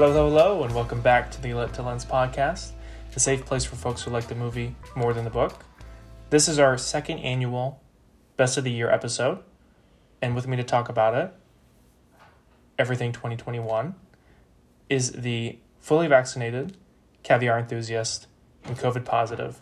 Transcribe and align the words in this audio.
Hello, 0.00 0.12
hello, 0.12 0.28
hello, 0.30 0.64
and 0.64 0.74
welcome 0.74 1.02
back 1.02 1.30
to 1.30 1.42
the 1.42 1.52
Lit 1.52 1.74
to 1.74 1.82
Lens 1.82 2.06
podcast, 2.06 2.70
the 3.12 3.20
safe 3.20 3.44
place 3.44 3.66
for 3.66 3.76
folks 3.76 4.00
who 4.00 4.10
like 4.10 4.28
the 4.28 4.34
movie 4.34 4.74
more 4.96 5.12
than 5.12 5.24
the 5.24 5.30
book. 5.30 5.62
This 6.30 6.48
is 6.48 6.58
our 6.58 6.78
second 6.78 7.18
annual 7.18 7.82
Best 8.38 8.56
of 8.56 8.64
the 8.64 8.72
Year 8.72 8.88
episode, 8.90 9.40
and 10.22 10.34
with 10.34 10.48
me 10.48 10.56
to 10.56 10.64
talk 10.64 10.88
about 10.88 11.14
it, 11.14 11.34
everything 12.78 13.12
2021, 13.12 13.94
is 14.88 15.12
the 15.12 15.58
fully 15.80 16.06
vaccinated, 16.06 16.78
caviar 17.22 17.58
enthusiast, 17.58 18.26
and 18.64 18.78
COVID 18.78 19.04
positive, 19.04 19.60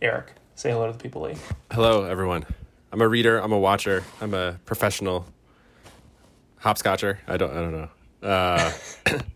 Eric. 0.00 0.32
Say 0.54 0.70
hello 0.70 0.86
to 0.86 0.94
the 0.94 0.98
people, 0.98 1.20
Lee. 1.20 1.36
Hello, 1.70 2.04
everyone. 2.04 2.46
I'm 2.92 3.02
a 3.02 3.08
reader. 3.08 3.36
I'm 3.36 3.52
a 3.52 3.58
watcher. 3.58 4.04
I'm 4.22 4.32
a 4.32 4.58
professional 4.64 5.26
hopscotcher. 6.62 7.18
I 7.28 7.36
don't. 7.36 7.50
I 7.50 7.60
don't 7.60 7.72
know. 7.72 7.88
Uh, 8.22 8.72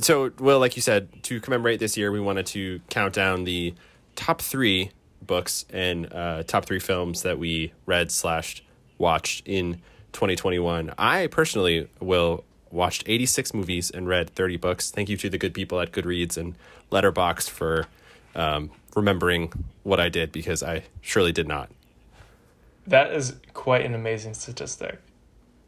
so, 0.00 0.30
Will, 0.38 0.58
like 0.58 0.76
you 0.76 0.82
said, 0.82 1.22
to 1.24 1.40
commemorate 1.40 1.80
this 1.80 1.96
year, 1.96 2.10
we 2.10 2.20
wanted 2.20 2.46
to 2.46 2.80
count 2.90 3.14
down 3.14 3.44
the 3.44 3.74
top 4.14 4.40
three 4.40 4.90
books 5.22 5.64
and 5.72 6.12
uh, 6.12 6.42
top 6.44 6.64
three 6.66 6.78
films 6.78 7.22
that 7.22 7.38
we 7.38 7.72
read 7.84 8.10
slash 8.10 8.62
watched 8.98 9.46
in 9.46 9.74
2021. 10.12 10.92
I 10.98 11.26
personally 11.26 11.88
will 12.00 12.44
watched 12.70 13.04
86 13.06 13.54
movies 13.54 13.90
and 13.90 14.08
read 14.08 14.30
30 14.30 14.56
books. 14.56 14.90
Thank 14.90 15.08
you 15.08 15.16
to 15.18 15.30
the 15.30 15.38
good 15.38 15.54
people 15.54 15.80
at 15.80 15.92
Goodreads 15.92 16.36
and 16.36 16.54
Letterboxd 16.90 17.48
for 17.48 17.86
um, 18.34 18.70
remembering 18.94 19.52
what 19.82 20.00
I 20.00 20.08
did 20.08 20.32
because 20.32 20.62
I 20.62 20.84
surely 21.00 21.32
did 21.32 21.48
not. 21.48 21.70
That 22.86 23.12
is 23.12 23.36
quite 23.52 23.84
an 23.84 23.94
amazing 23.94 24.34
statistic. 24.34 25.00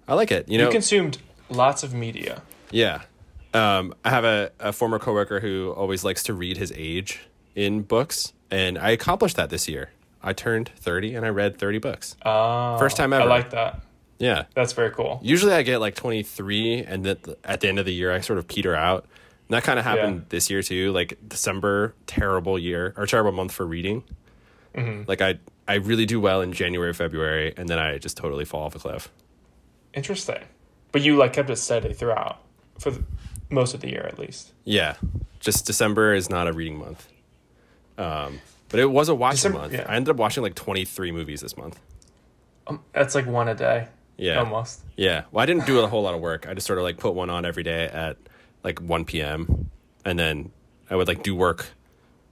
I 0.07 0.15
like 0.15 0.31
it. 0.31 0.49
You 0.49 0.59
You 0.59 0.65
know, 0.65 0.71
consumed 0.71 1.19
lots 1.51 1.83
of 1.83 1.93
media. 1.95 2.43
yeah. 2.71 3.03
Um, 3.55 3.95
I 4.05 4.11
have 4.11 4.25
a, 4.25 4.51
a 4.61 4.73
former 4.73 4.99
coworker 4.99 5.41
who 5.41 5.73
always 5.77 6.05
likes 6.05 6.23
to 6.25 6.35
read 6.35 6.57
his 6.59 6.73
age 6.77 7.21
in 7.55 7.83
books, 7.83 8.33
and 8.51 8.79
I 8.79 8.91
accomplished 8.91 9.37
that 9.37 9.51
this 9.51 9.69
year. 9.69 9.91
I 10.23 10.33
turned 10.33 10.71
30 10.81 11.15
and 11.15 11.25
I 11.25 11.29
read 11.29 11.59
30 11.59 11.79
books. 11.79 12.17
Oh, 12.25 12.77
First 12.79 12.97
time 12.97 13.13
ever. 13.13 13.23
I 13.23 13.27
like 13.27 13.51
that. 13.51 13.83
Yeah. 14.19 14.45
That's 14.55 14.73
very 14.73 14.91
cool. 14.91 15.21
Usually 15.23 15.53
I 15.53 15.63
get 15.63 15.79
like 15.79 15.95
23, 15.95 16.83
and 16.83 17.05
then 17.05 17.17
at 17.45 17.61
the 17.61 17.69
end 17.69 17.79
of 17.79 17.87
the 17.87 17.95
year, 17.95 18.13
I 18.13 18.21
sort 18.21 18.39
of 18.39 18.49
peter 18.49 18.75
out. 18.75 19.05
And 19.49 19.55
that 19.57 19.63
kind 19.63 19.79
of 19.79 19.85
happened 19.85 20.17
Yeah. 20.17 20.25
this 20.29 20.51
year 20.51 20.61
too. 20.63 20.91
Like 20.93 21.17
December, 21.27 21.95
terrible 22.07 22.59
year 22.59 22.93
or 22.97 23.07
terrible 23.07 23.33
month 23.33 23.53
for 23.53 23.65
reading. 23.65 24.03
Mm-hmm. 24.75 25.05
Like 25.07 25.23
I, 25.23 25.39
I 25.67 25.75
really 25.75 26.05
do 26.05 26.21
well 26.21 26.43
in 26.43 26.53
January, 26.53 26.93
February, 26.93 27.55
and 27.57 27.69
then 27.69 27.79
I 27.79 27.99
just 27.99 28.17
totally 28.17 28.45
fall 28.45 28.65
off 28.65 28.75
a 28.75 28.79
cliff. 28.81 29.09
Interesting. 29.95 30.43
But 30.93 31.03
you 31.03 31.17
like 31.17 31.33
kept 31.33 31.49
it 31.49 31.57
steady 31.57 31.93
throughout 31.95 32.41
for 32.79 32.91
the, 32.91 33.05
most 33.51 33.75
of 33.75 33.81
the 33.81 33.89
year 33.89 34.03
at 34.07 34.19
least. 34.19 34.53
Yeah, 34.65 34.97
just 35.41 35.67
December 35.67 36.15
is 36.15 36.29
not 36.31 36.49
a 36.49 36.53
reading 36.53 36.79
month. 36.79 37.09
Um, 37.97 38.41
but 38.69 38.81
it 38.81 38.87
was 38.87 39.09
a 39.09 39.15
watching 39.15 39.37
December- 39.37 39.59
month. 39.59 39.73
yeah. 39.73 39.87
I 39.89 39.97
ended 39.97 40.11
up 40.11 40.17
watching 40.17 40.43
like 40.43 40.55
23 40.55 41.11
movies 41.13 41.41
this 41.41 41.57
month. 41.57 41.81
Um, 42.67 42.81
that's 42.93 43.15
like 43.15 43.27
one 43.27 43.49
a 43.49 43.55
day. 43.55 43.89
Yeah. 44.17 44.41
Almost. 44.41 44.83
Yeah. 44.97 45.23
Well, 45.31 45.43
I 45.43 45.47
didn't 45.47 45.65
do 45.67 45.81
a 45.81 45.87
whole 45.87 46.03
lot 46.03 46.15
of 46.15 46.21
work. 46.21 46.47
I 46.49 46.55
just 46.55 46.67
sort 46.67 46.79
of 46.79 46.85
like 46.85 46.99
put 46.99 47.15
one 47.15 47.31
on 47.31 47.45
every 47.45 47.63
day 47.63 47.85
at 47.87 48.17
like 48.65 48.81
1 48.81 49.05
p.m. 49.05 49.71
and 50.05 50.19
then 50.19 50.51
I 50.91 50.97
would 50.97 51.09
like 51.09 51.23
do 51.23 51.35
work. 51.35 51.67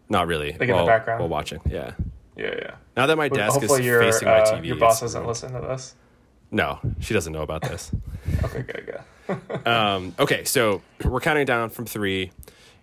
Not 0.08 0.26
really. 0.26 0.52
Like 0.52 0.68
in 0.68 0.76
the 0.76 0.84
background? 0.84 1.20
While 1.20 1.28
watching. 1.28 1.60
Yeah. 1.64 1.92
Yeah, 2.36 2.54
yeah. 2.58 2.74
Now 2.96 3.06
that 3.06 3.16
my 3.16 3.28
desk 3.28 3.56
is 3.56 3.62
hopefully 3.62 3.84
your 3.84 4.02
facing 4.02 4.26
my 4.28 4.40
uh, 4.40 4.56
TV. 4.60 4.66
your 4.66 4.76
boss 4.76 5.00
doesn't 5.00 5.26
listen 5.26 5.52
to 5.52 5.60
this. 5.60 5.94
No, 6.50 6.78
she 7.00 7.12
doesn't 7.14 7.32
know 7.32 7.42
about 7.42 7.62
this. 7.62 7.90
Okay, 8.44 8.62
good, 8.62 8.92
good. 9.28 9.66
um, 9.68 10.12
okay, 10.18 10.42
so 10.44 10.82
we're 11.04 11.20
counting 11.20 11.46
down 11.46 11.70
from 11.70 11.86
three. 11.86 12.32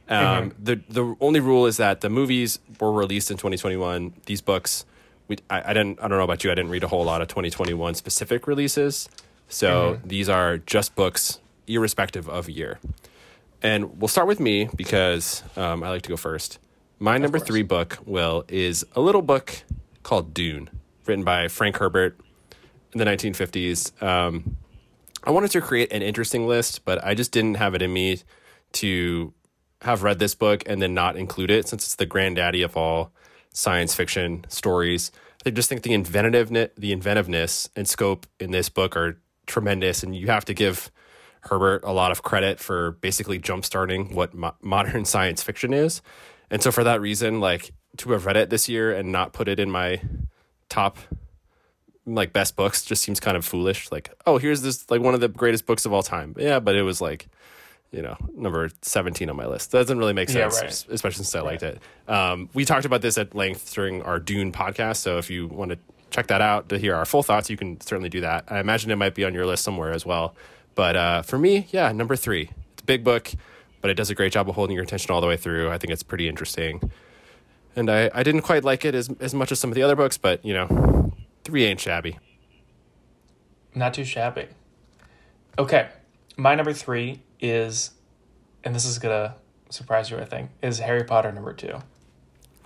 Um, 0.07 0.51
Mm-hmm. 0.51 0.63
The 0.63 0.75
the 0.89 1.15
only 1.19 1.39
rule 1.41 1.65
is 1.65 1.77
that 1.77 1.99
the 2.01 2.09
movies 2.09 2.59
were 2.79 2.91
released 2.93 3.29
in 3.31 3.35
2021. 3.37 4.13
These 4.25 4.39
books, 4.41 4.85
we 5.27 5.37
I, 5.49 5.71
I 5.71 5.73
didn't 5.73 5.99
I 6.01 6.07
don't 6.07 6.17
know 6.17 6.23
about 6.23 6.43
you. 6.43 6.51
I 6.51 6.55
didn't 6.55 6.71
read 6.71 6.83
a 6.83 6.87
whole 6.87 7.03
lot 7.03 7.21
of 7.21 7.27
2021 7.27 7.95
specific 7.95 8.47
releases. 8.47 9.09
So 9.49 9.95
Mm-hmm. 9.95 10.07
these 10.07 10.29
are 10.29 10.57
just 10.59 10.95
books, 10.95 11.39
irrespective 11.67 12.29
of 12.29 12.49
year. 12.49 12.79
And 13.61 13.99
we'll 13.99 14.07
start 14.09 14.27
with 14.27 14.39
me 14.39 14.69
because 14.75 15.43
um, 15.57 15.83
I 15.83 15.89
like 15.89 16.01
to 16.03 16.09
go 16.09 16.17
first. 16.17 16.59
My 16.99 17.17
number 17.17 17.37
course. 17.37 17.47
three 17.47 17.63
book, 17.63 17.99
Will, 18.05 18.43
is 18.47 18.85
a 18.95 19.01
little 19.01 19.21
book 19.21 19.63
called 20.03 20.33
Dune, 20.33 20.69
written 21.05 21.23
by 21.23 21.47
Frank 21.49 21.77
Herbert 21.77 22.17
in 22.93 22.99
the 22.99 23.05
1950s. 23.05 24.01
Um, 24.01 24.57
I 25.23 25.31
wanted 25.31 25.51
to 25.51 25.61
create 25.61 25.91
an 25.91 26.01
interesting 26.01 26.47
list, 26.47 26.85
but 26.85 27.03
I 27.03 27.13
just 27.13 27.31
didn't 27.31 27.55
have 27.55 27.75
it 27.75 27.81
in 27.81 27.93
me 27.93 28.19
to 28.73 29.33
have 29.81 30.03
read 30.03 30.19
this 30.19 30.35
book 30.35 30.63
and 30.65 30.81
then 30.81 30.93
not 30.93 31.17
include 31.17 31.51
it 31.51 31.67
since 31.67 31.83
it's 31.83 31.95
the 31.95 32.05
granddaddy 32.05 32.61
of 32.61 32.75
all 32.77 33.11
science 33.53 33.93
fiction 33.93 34.45
stories. 34.47 35.11
I 35.45 35.49
just 35.49 35.69
think 35.69 35.83
the 35.83 35.93
inventiveness, 35.93 36.71
the 36.77 36.91
inventiveness 36.91 37.69
and 37.75 37.87
scope 37.87 38.25
in 38.39 38.51
this 38.51 38.69
book 38.69 38.95
are 38.95 39.19
tremendous, 39.45 40.03
and 40.03 40.15
you 40.15 40.27
have 40.27 40.45
to 40.45 40.53
give 40.53 40.91
Herbert 41.41 41.83
a 41.83 41.91
lot 41.91 42.11
of 42.11 42.23
credit 42.23 42.59
for 42.59 42.91
basically 42.91 43.39
jumpstarting 43.39 44.13
what 44.13 44.33
mo- 44.33 44.55
modern 44.61 45.03
science 45.13 45.43
fiction 45.43 45.73
is. 45.73 46.01
And 46.49 46.61
so, 46.61 46.71
for 46.71 46.83
that 46.85 47.01
reason, 47.01 47.41
like 47.41 47.73
to 47.97 48.11
have 48.11 48.25
read 48.25 48.37
it 48.37 48.49
this 48.49 48.69
year 48.69 48.93
and 48.93 49.11
not 49.11 49.33
put 49.33 49.47
it 49.47 49.59
in 49.59 49.69
my 49.69 50.01
top 50.69 50.97
like 52.05 52.33
best 52.33 52.55
books 52.55 52.83
just 52.83 53.01
seems 53.03 53.19
kind 53.19 53.37
of 53.37 53.45
foolish. 53.45 53.91
Like, 53.91 54.11
oh, 54.25 54.37
here's 54.37 54.61
this 54.61 54.89
like 54.91 55.01
one 55.01 55.13
of 55.13 55.21
the 55.21 55.27
greatest 55.29 55.65
books 55.65 55.85
of 55.85 55.93
all 55.93 56.03
time. 56.03 56.35
Yeah, 56.37 56.59
but 56.59 56.75
it 56.75 56.83
was 56.83 56.99
like, 57.01 57.27
you 57.91 58.01
know, 58.01 58.17
number 58.35 58.69
seventeen 58.81 59.29
on 59.29 59.35
my 59.35 59.45
list. 59.45 59.71
That 59.71 59.79
doesn't 59.79 59.97
really 59.97 60.13
make 60.13 60.29
Yeah, 60.29 60.49
sense, 60.49 60.85
right. 60.87 60.93
especially 60.95 61.23
since 61.25 61.35
I 61.35 61.41
liked 61.41 61.63
it. 61.63 61.79
Um, 62.07 62.49
we 62.53 62.65
talked 62.65 62.85
about 62.85 63.01
this 63.01 63.17
at 63.17 63.35
length 63.35 63.73
during 63.73 64.01
our 64.01 64.19
Dune 64.19 64.51
podcast. 64.51 64.97
So 64.97 65.17
if 65.17 65.29
you 65.29 65.47
want 65.47 65.71
to 65.71 65.77
check 66.09 66.27
that 66.27 66.41
out 66.41 66.69
to 66.69 66.77
hear 66.77 66.95
our 66.95 67.05
full 67.05 67.23
thoughts, 67.23 67.49
you 67.49 67.57
can 67.57 67.79
certainly 67.81 68.09
do 68.09 68.21
that. 68.21 68.45
I 68.47 68.59
imagine 68.59 68.91
it 68.91 68.97
might 68.97 69.15
be 69.15 69.23
on 69.25 69.33
your 69.33 69.45
list 69.45 69.63
somewhere 69.63 69.91
as 69.91 70.05
well. 70.05 70.35
But 70.75 70.95
uh, 70.95 71.21
for 71.21 71.37
me, 71.37 71.67
yeah, 71.71 71.91
number 71.91 72.15
three. 72.15 72.49
It's 72.73 72.81
a 72.81 72.85
big 72.85 73.03
book, 73.03 73.31
but 73.81 73.91
it 73.91 73.93
does 73.93 74.09
a 74.09 74.15
great 74.15 74.33
job 74.33 74.49
of 74.49 74.55
holding 74.55 74.73
your 74.75 74.83
attention 74.83 75.11
all 75.11 75.21
the 75.21 75.27
way 75.27 75.37
through. 75.37 75.69
I 75.69 75.77
think 75.77 75.93
it's 75.93 76.03
pretty 76.03 76.27
interesting. 76.27 76.91
And 77.75 77.89
I, 77.89 78.09
I 78.13 78.23
didn't 78.23 78.41
quite 78.41 78.63
like 78.63 78.85
it 78.85 78.93
as, 78.95 79.09
as 79.19 79.33
much 79.33 79.51
as 79.51 79.59
some 79.59 79.69
of 79.71 79.75
the 79.75 79.83
other 79.83 79.95
books, 79.95 80.17
but 80.17 80.43
you 80.45 80.53
know, 80.53 81.12
three 81.43 81.65
ain't 81.65 81.79
shabby. 81.79 82.19
Not 83.75 83.93
too 83.93 84.03
shabby. 84.03 84.47
Okay, 85.57 85.89
my 86.37 86.55
number 86.55 86.73
three 86.73 87.21
is, 87.39 87.91
and 88.63 88.73
this 88.73 88.85
is 88.85 88.99
gonna 88.99 89.35
surprise 89.69 90.09
you, 90.09 90.17
I 90.17 90.25
think, 90.25 90.51
is 90.61 90.79
Harry 90.79 91.03
Potter 91.03 91.31
number 91.31 91.53
two. 91.53 91.79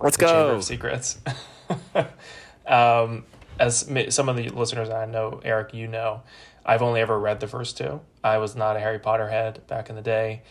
Let's 0.00 0.16
The 0.16 0.26
Chamber 0.26 0.52
of 0.52 0.64
Secrets. 0.64 1.18
um, 2.66 3.24
as 3.58 3.88
some 4.10 4.28
of 4.28 4.36
the 4.36 4.48
listeners 4.50 4.90
I 4.90 5.06
know, 5.06 5.40
Eric, 5.44 5.74
you 5.74 5.88
know, 5.88 6.22
I've 6.64 6.82
only 6.82 7.00
ever 7.00 7.18
read 7.18 7.40
the 7.40 7.48
first 7.48 7.76
two. 7.76 8.00
I 8.22 8.38
was 8.38 8.54
not 8.54 8.76
a 8.76 8.80
Harry 8.80 8.98
Potter 8.98 9.28
head 9.28 9.66
back 9.66 9.90
in 9.90 9.96
the 9.96 10.02
day, 10.02 10.42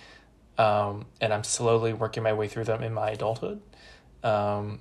um, 0.58 1.06
and 1.22 1.34
I'm 1.34 1.44
slowly 1.44 1.94
working 1.94 2.24
my 2.24 2.34
way 2.34 2.48
through 2.48 2.66
them 2.66 2.84
in 2.84 2.94
my 2.94 3.12
adulthood. 3.12 3.62
Um, 4.24 4.80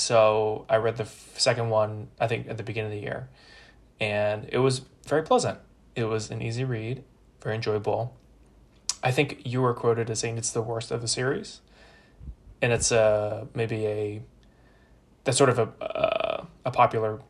so 0.00 0.64
I 0.68 0.76
read 0.76 0.96
the 0.96 1.04
f- 1.04 1.34
second 1.36 1.68
one, 1.68 2.08
I 2.18 2.26
think, 2.26 2.48
at 2.48 2.56
the 2.56 2.62
beginning 2.62 2.92
of 2.92 2.98
the 2.98 3.02
year, 3.02 3.28
and 4.00 4.48
it 4.50 4.58
was 4.58 4.82
very 5.06 5.22
pleasant. 5.22 5.58
It 5.94 6.04
was 6.04 6.30
an 6.30 6.40
easy 6.40 6.64
read, 6.64 7.04
very 7.42 7.54
enjoyable. 7.54 8.16
I 9.02 9.10
think 9.10 9.42
you 9.44 9.60
were 9.60 9.74
quoted 9.74 10.08
as 10.10 10.20
saying 10.20 10.38
it's 10.38 10.52
the 10.52 10.62
worst 10.62 10.90
of 10.90 11.02
the 11.02 11.08
series, 11.08 11.60
and 12.62 12.72
it's 12.72 12.90
a 12.90 13.46
maybe 13.54 13.86
a 13.86 14.22
that's 15.24 15.36
sort 15.36 15.50
of 15.50 15.58
a 15.58 15.84
uh, 15.84 16.44
a 16.64 16.70
popular 16.70 17.20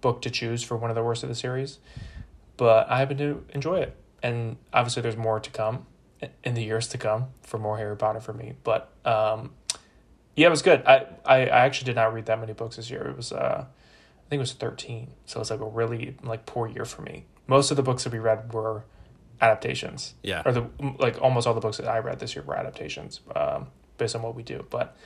book 0.00 0.20
to 0.22 0.30
choose 0.30 0.62
for 0.62 0.76
one 0.76 0.90
of 0.90 0.96
the 0.96 1.02
worst 1.02 1.22
of 1.22 1.28
the 1.30 1.34
series. 1.34 1.78
But 2.58 2.90
I 2.90 2.98
happen 2.98 3.16
to 3.18 3.44
enjoy 3.54 3.80
it, 3.80 3.96
and 4.22 4.58
obviously 4.72 5.00
there's 5.02 5.16
more 5.16 5.40
to 5.40 5.50
come 5.50 5.86
in 6.44 6.54
the 6.54 6.62
years 6.62 6.88
to 6.88 6.98
come 6.98 7.26
for 7.42 7.58
more 7.58 7.78
Harry 7.78 7.96
Potter 7.96 8.20
for 8.20 8.32
me. 8.34 8.54
But 8.64 8.90
um, 9.04 9.52
yeah, 10.38 10.46
it 10.46 10.50
was 10.50 10.62
good. 10.62 10.82
I, 10.86 11.06
I 11.24 11.36
I 11.46 11.60
actually 11.66 11.86
did 11.86 11.96
not 11.96 12.14
read 12.14 12.26
that 12.26 12.38
many 12.38 12.52
books 12.52 12.76
this 12.76 12.90
year. 12.90 13.02
It 13.08 13.16
was 13.16 13.32
uh, 13.32 13.64
I 13.66 14.28
think 14.28 14.38
it 14.38 14.46
was 14.48 14.52
thirteen, 14.52 15.10
so 15.26 15.40
it's 15.40 15.50
like 15.50 15.60
a 15.60 15.64
really 15.66 16.16
like 16.22 16.46
poor 16.46 16.68
year 16.68 16.84
for 16.84 17.02
me. 17.02 17.24
Most 17.46 17.70
of 17.70 17.76
the 17.76 17.82
books 17.82 18.04
that 18.04 18.12
we 18.12 18.18
read 18.18 18.52
were 18.52 18.84
adaptations. 19.40 20.14
Yeah. 20.22 20.42
or 20.44 20.52
the 20.52 20.66
like 20.98 21.20
almost 21.20 21.46
all 21.46 21.54
the 21.54 21.60
books 21.60 21.76
that 21.78 21.88
I 21.88 21.98
read 21.98 22.18
this 22.18 22.34
year 22.34 22.44
were 22.44 22.56
adaptations 22.56 23.20
um, 23.34 23.68
based 23.96 24.14
on 24.16 24.22
what 24.22 24.34
we 24.34 24.42
do. 24.42 24.64
But 24.70 24.96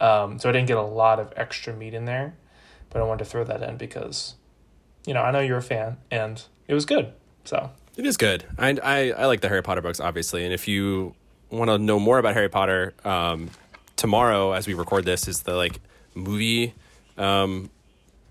um, 0.00 0.38
so 0.38 0.48
I 0.48 0.52
didn't 0.52 0.68
get 0.68 0.76
a 0.76 0.82
lot 0.82 1.20
of 1.20 1.32
extra 1.36 1.72
meat 1.72 1.94
in 1.94 2.04
there, 2.04 2.34
but 2.90 3.00
I 3.00 3.04
wanted 3.04 3.24
to 3.24 3.30
throw 3.30 3.44
that 3.44 3.62
in 3.62 3.76
because 3.76 4.34
you 5.06 5.14
know 5.14 5.22
I 5.22 5.30
know 5.30 5.40
you're 5.40 5.58
a 5.58 5.62
fan 5.62 5.96
and 6.10 6.42
it 6.68 6.74
was 6.74 6.84
good. 6.86 7.12
So 7.44 7.70
It 7.96 8.06
is 8.06 8.16
good. 8.16 8.44
I, 8.58 8.76
I 8.82 9.10
I 9.12 9.26
like 9.26 9.40
the 9.40 9.48
Harry 9.48 9.62
Potter 9.62 9.80
books, 9.82 10.00
obviously. 10.00 10.44
And 10.44 10.52
if 10.52 10.68
you 10.68 11.14
want 11.50 11.70
to 11.70 11.78
know 11.78 11.98
more 12.00 12.18
about 12.18 12.34
Harry 12.34 12.48
Potter, 12.48 12.92
um, 13.04 13.50
tomorrow 13.96 14.52
as 14.52 14.66
we 14.66 14.74
record 14.74 15.04
this 15.04 15.28
is 15.28 15.42
the 15.42 15.54
like 15.54 15.80
movie. 16.14 16.74
Um, 17.16 17.70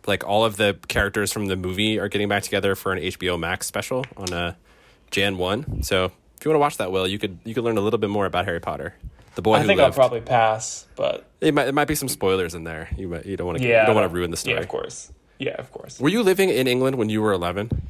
like 0.08 0.24
all 0.24 0.46
of 0.46 0.58
the 0.58 0.78
characters 0.88 1.32
from 1.32 1.48
the 1.48 1.56
movie 1.56 2.00
are 2.00 2.08
getting 2.08 2.28
back 2.30 2.44
together 2.44 2.76
for 2.76 2.94
an 2.94 3.00
HBO 3.00 3.40
Max 3.40 3.66
special 3.66 4.06
on 4.16 4.32
a 4.34 4.56
Jan 5.12 5.38
one. 5.38 5.84
So 5.84 6.06
if 6.38 6.46
you 6.46 6.50
want 6.52 6.56
to 6.56 6.60
watch 6.60 6.78
that, 6.78 6.92
Will, 6.92 7.08
you 7.08 7.20
could 7.20 7.40
you 7.44 7.54
could 7.54 7.64
learn 7.64 7.78
a 7.78 7.82
little 7.82 8.00
bit 8.00 8.10
more 8.10 8.26
about 8.26 8.46
Harry 8.46 8.60
Potter, 8.60 8.96
the 9.36 9.42
boy 9.42 9.56
I 9.56 9.60
think 9.60 9.78
lived. 9.78 9.82
I'll 9.82 9.92
probably 9.92 10.22
pass, 10.22 10.86
but 10.96 11.26
it 11.42 11.54
might 11.54 11.68
it 11.68 11.74
might 11.74 11.88
be 11.88 11.96
some 11.96 12.10
spoilers 12.10 12.54
in 12.54 12.64
there. 12.64 12.90
You 12.98 13.08
might 13.08 13.26
you 13.26 13.38
don't 13.38 13.48
want 13.48 13.60
to 13.60 13.68
yeah, 13.68 13.82
you 13.82 13.88
don't 13.88 13.96
want 13.96 14.10
to 14.10 14.16
ruin 14.16 14.32
the 14.32 14.38
story. 14.38 14.56
Yeah, 14.56 14.62
of 14.62 14.68
course. 14.68 15.12
Yeah, 15.40 15.56
of 15.58 15.72
course. 15.72 16.00
Were 16.00 16.10
you 16.10 16.24
living 16.24 16.50
in 16.50 16.68
England 16.68 16.98
when 16.98 17.10
you 17.10 17.22
were 17.22 17.34
eleven? 17.34 17.90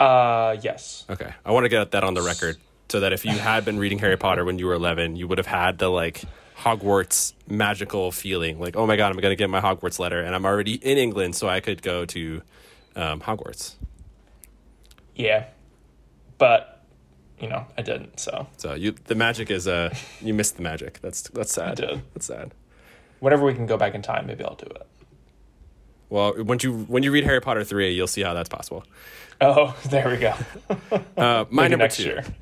Uh, 0.00 0.56
yes. 0.60 1.04
Okay, 1.08 1.32
I 1.44 1.52
want 1.52 1.64
to 1.64 1.68
get 1.68 1.92
that 1.92 2.02
on 2.02 2.14
the 2.14 2.22
record 2.22 2.56
so 2.88 3.00
that 3.00 3.12
if 3.12 3.24
you 3.24 3.32
had 3.32 3.64
been 3.64 3.78
reading 3.78 3.98
Harry 4.00 4.16
Potter 4.16 4.44
when 4.44 4.58
you 4.58 4.66
were 4.66 4.74
eleven, 4.74 5.16
you 5.16 5.28
would 5.28 5.38
have 5.38 5.46
had 5.46 5.78
the 5.78 5.88
like 5.88 6.22
Hogwarts 6.62 7.32
magical 7.48 8.12
feeling, 8.12 8.60
like 8.60 8.76
oh 8.76 8.86
my 8.86 8.96
god, 8.96 9.10
I'm 9.12 9.18
going 9.18 9.32
to 9.32 9.36
get 9.36 9.50
my 9.50 9.60
Hogwarts 9.60 9.98
letter, 9.98 10.20
and 10.20 10.34
I'm 10.34 10.44
already 10.44 10.74
in 10.74 10.96
England, 10.98 11.34
so 11.34 11.48
I 11.48 11.60
could 11.60 11.82
go 11.82 12.04
to 12.06 12.42
um, 12.96 13.20
Hogwarts. 13.20 13.74
Yeah, 15.16 15.46
but 16.38 16.84
you 17.40 17.48
know, 17.48 17.66
I 17.76 17.82
didn't. 17.82 18.20
So 18.20 18.46
So 18.56 18.74
you 18.74 18.94
the 19.04 19.14
magic 19.14 19.50
is 19.50 19.66
uh 19.66 19.92
you 20.20 20.32
missed 20.34 20.56
the 20.56 20.62
magic. 20.62 21.00
That's 21.02 21.22
that's 21.22 21.52
sad. 21.52 21.80
I 21.80 21.86
did. 21.86 22.02
That's 22.14 22.26
sad. 22.26 22.52
whenever 23.20 23.44
we 23.44 23.54
can 23.54 23.66
go 23.66 23.76
back 23.76 23.94
in 23.94 24.02
time, 24.02 24.26
maybe 24.26 24.44
I'll 24.44 24.54
do 24.54 24.66
it. 24.66 24.86
Well, 26.10 26.34
when 26.44 26.58
you 26.62 26.84
when 26.84 27.02
you 27.02 27.10
read 27.10 27.24
Harry 27.24 27.40
Potter 27.40 27.64
three, 27.64 27.90
you'll 27.92 28.06
see 28.06 28.22
how 28.22 28.34
that's 28.34 28.48
possible. 28.48 28.84
Oh, 29.40 29.76
there 29.86 30.08
we 30.08 30.18
go. 30.18 30.34
Uh, 31.16 31.44
my 31.50 31.66
number 31.68 31.84
next 31.84 31.96
two. 31.96 32.04
year. 32.04 32.24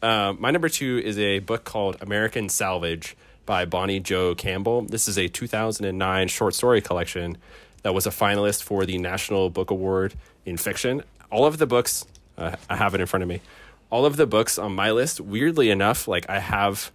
Uh, 0.00 0.32
my 0.38 0.50
number 0.52 0.68
two 0.68 1.00
is 1.04 1.18
a 1.18 1.40
book 1.40 1.64
called 1.64 1.96
American 2.00 2.48
Salvage 2.48 3.16
by 3.48 3.64
Bonnie 3.64 3.98
Jo 3.98 4.34
Campbell. 4.34 4.82
This 4.82 5.08
is 5.08 5.16
a 5.16 5.26
2009 5.26 6.28
short 6.28 6.54
story 6.54 6.82
collection 6.82 7.38
that 7.82 7.94
was 7.94 8.06
a 8.06 8.10
finalist 8.10 8.62
for 8.62 8.84
the 8.84 8.98
National 8.98 9.48
Book 9.48 9.70
Award 9.70 10.12
in 10.44 10.58
fiction. 10.58 11.02
All 11.32 11.46
of 11.46 11.56
the 11.56 11.66
books, 11.66 12.04
uh, 12.36 12.56
I 12.68 12.76
have 12.76 12.94
it 12.94 13.00
in 13.00 13.06
front 13.06 13.22
of 13.22 13.28
me. 13.28 13.40
All 13.88 14.04
of 14.04 14.16
the 14.16 14.26
books 14.26 14.58
on 14.58 14.74
my 14.74 14.90
list, 14.90 15.18
weirdly 15.18 15.70
enough, 15.70 16.06
like 16.06 16.28
I 16.28 16.40
have 16.40 16.92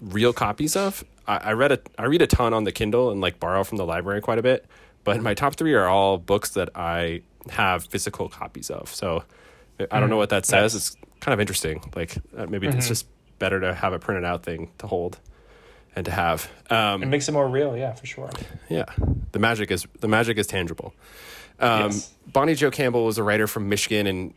real 0.00 0.32
copies 0.32 0.76
of. 0.76 1.04
I, 1.26 1.38
I 1.38 1.52
read 1.54 1.72
a, 1.72 1.80
I 1.98 2.04
read 2.04 2.22
a 2.22 2.28
ton 2.28 2.54
on 2.54 2.62
the 2.62 2.72
Kindle 2.72 3.10
and 3.10 3.20
like 3.20 3.40
borrow 3.40 3.64
from 3.64 3.76
the 3.76 3.84
library 3.84 4.20
quite 4.20 4.38
a 4.38 4.42
bit. 4.42 4.64
But 5.02 5.20
my 5.20 5.34
top 5.34 5.56
three 5.56 5.74
are 5.74 5.88
all 5.88 6.18
books 6.18 6.50
that 6.50 6.70
I 6.76 7.22
have 7.50 7.84
physical 7.86 8.28
copies 8.28 8.70
of. 8.70 8.94
So 8.94 9.24
I 9.90 9.98
don't 9.98 10.08
know 10.08 10.18
what 10.18 10.30
that 10.30 10.46
says. 10.46 10.76
It's 10.76 10.96
kind 11.18 11.32
of 11.32 11.40
interesting. 11.40 11.82
Like 11.96 12.16
uh, 12.36 12.46
maybe 12.46 12.68
it's 12.68 12.86
just 12.86 13.08
better 13.40 13.58
to 13.58 13.74
have 13.74 13.92
a 13.92 13.98
printed 13.98 14.24
out 14.24 14.44
thing 14.44 14.70
to 14.78 14.86
hold 14.86 15.18
and 15.96 16.04
to 16.04 16.10
have. 16.12 16.48
Um, 16.70 17.02
It 17.02 17.06
makes 17.06 17.28
it 17.28 17.32
more 17.32 17.48
real. 17.48 17.76
Yeah, 17.76 17.94
for 17.94 18.06
sure. 18.06 18.30
yeah, 18.68 18.84
the 19.32 19.38
magic 19.38 19.70
is 19.70 19.86
the 20.00 20.08
magic 20.08 20.38
is 20.38 20.46
tangible. 20.46 20.94
Um, 21.58 21.84
Yes. 21.90 22.12
Bonnie 22.26 22.54
Jo 22.54 22.70
Campbell 22.70 23.04
was 23.06 23.18
a 23.18 23.22
writer 23.22 23.46
from 23.46 23.68
Michigan, 23.68 24.06
and 24.06 24.34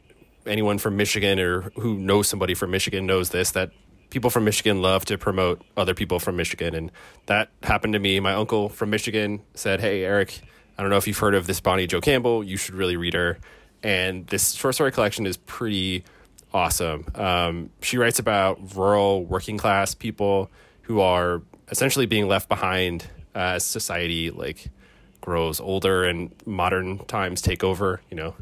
anyone 0.48 0.78
from 0.78 0.96
Michigan 0.96 1.40
or 1.40 1.70
who 1.76 1.96
knows 1.98 2.28
somebody 2.30 2.54
from 2.56 2.72
Michigan 2.72 3.06
knows 3.06 3.30
this 3.30 3.52
that 3.52 3.72
people 4.10 4.30
from 4.30 4.44
Michigan 4.46 4.82
love 4.82 5.06
to 5.06 5.18
promote 5.18 5.62
other 5.78 5.94
people 5.94 6.18
from 6.20 6.36
Michigan, 6.38 6.74
and 6.74 6.92
that 7.28 7.50
happened 7.62 7.94
to 7.94 8.00
me. 8.00 8.20
My 8.20 8.34
uncle 8.34 8.70
from 8.70 8.90
Michigan 8.90 9.42
said, 9.54 9.82
"Hey, 9.82 10.04
Eric, 10.04 10.40
I 10.78 10.82
don't 10.82 10.90
know 10.90 10.98
if 10.98 11.08
you've 11.08 11.18
heard 11.20 11.36
of 11.36 11.46
this 11.46 11.60
Bonnie 11.60 11.86
Jo 11.88 12.00
Campbell. 12.00 12.44
You 12.44 12.56
should 12.58 12.74
really 12.76 12.96
read 12.96 13.14
her." 13.14 13.38
And 13.84 14.26
this 14.28 14.54
short 14.54 14.76
story 14.76 14.92
collection 14.92 15.26
is 15.26 15.38
pretty 15.38 16.04
awesome. 16.54 17.06
Um, 17.16 17.70
she 17.82 17.98
writes 17.98 18.18
about 18.20 18.76
rural 18.76 19.24
working 19.26 19.58
class 19.58 19.94
people 19.94 20.50
who 20.90 21.02
are 21.02 21.44
essentially 21.70 22.08
being 22.08 22.28
left 22.28 22.50
behind 22.50 23.06
as 23.36 23.64
society 23.64 24.32
like 24.32 24.72
grows 25.22 25.60
older 25.60 26.04
and 26.04 26.32
modern 26.48 26.98
times 27.06 27.44
take 27.44 27.64
over. 27.64 28.02
You 28.10 28.18
know, 28.18 28.36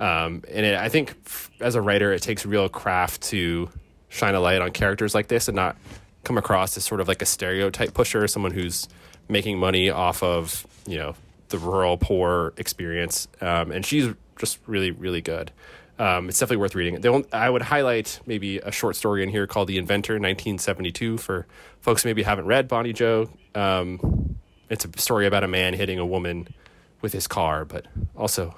um, 0.00 0.42
and 0.50 0.66
it, 0.66 0.74
I 0.74 0.88
think 0.88 1.14
f- 1.24 1.52
as 1.60 1.76
a 1.76 1.80
writer, 1.80 2.12
it 2.12 2.20
takes 2.20 2.44
real 2.44 2.68
craft 2.68 3.22
to 3.30 3.70
shine 4.08 4.34
a 4.34 4.40
light 4.40 4.60
on 4.60 4.72
characters 4.72 5.14
like 5.14 5.28
this 5.28 5.46
and 5.46 5.54
not 5.54 5.76
come 6.24 6.36
across 6.36 6.76
as 6.76 6.84
sort 6.84 7.00
of 7.00 7.06
like 7.06 7.22
a 7.22 7.26
stereotype 7.26 7.94
pusher, 7.94 8.26
someone 8.26 8.50
who's 8.50 8.88
making 9.28 9.60
money 9.60 9.88
off 9.88 10.24
of 10.24 10.66
you 10.88 10.98
know 10.98 11.14
the 11.50 11.58
rural 11.58 11.96
poor 11.96 12.52
experience. 12.56 13.28
Um, 13.40 13.70
and 13.70 13.86
she's 13.86 14.12
just 14.38 14.58
really 14.66 14.90
really 14.90 15.20
good. 15.20 15.52
Um, 16.02 16.28
it's 16.28 16.40
definitely 16.40 16.56
worth 16.56 16.74
reading. 16.74 17.24
I 17.32 17.48
would 17.48 17.62
highlight 17.62 18.18
maybe 18.26 18.58
a 18.58 18.72
short 18.72 18.96
story 18.96 19.22
in 19.22 19.28
here 19.28 19.46
called 19.46 19.68
"The 19.68 19.78
Inventor," 19.78 20.14
1972, 20.14 21.16
for 21.16 21.46
folks 21.80 22.02
who 22.02 22.08
maybe 22.08 22.24
haven't 22.24 22.46
read 22.46 22.66
Bonnie 22.66 22.92
Jo. 22.92 23.30
Um, 23.54 24.36
it's 24.68 24.84
a 24.84 24.98
story 24.98 25.28
about 25.28 25.44
a 25.44 25.48
man 25.48 25.74
hitting 25.74 26.00
a 26.00 26.04
woman 26.04 26.48
with 27.02 27.12
his 27.12 27.28
car, 27.28 27.64
but 27.64 27.86
also 28.16 28.56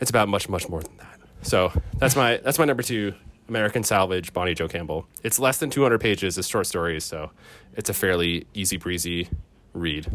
it's 0.00 0.08
about 0.08 0.30
much 0.30 0.48
much 0.48 0.70
more 0.70 0.80
than 0.80 0.96
that. 0.96 1.20
So 1.42 1.70
that's 1.98 2.16
my 2.16 2.38
that's 2.38 2.58
my 2.58 2.64
number 2.64 2.82
two, 2.82 3.12
American 3.46 3.84
Salvage, 3.84 4.32
Bonnie 4.32 4.54
Jo 4.54 4.68
Campbell. 4.68 5.06
It's 5.22 5.38
less 5.38 5.58
than 5.58 5.68
200 5.68 6.00
pages. 6.00 6.38
It's 6.38 6.48
short 6.48 6.66
stories, 6.66 7.04
so 7.04 7.30
it's 7.76 7.90
a 7.90 7.94
fairly 7.94 8.46
easy 8.54 8.78
breezy 8.78 9.28
read. 9.74 10.06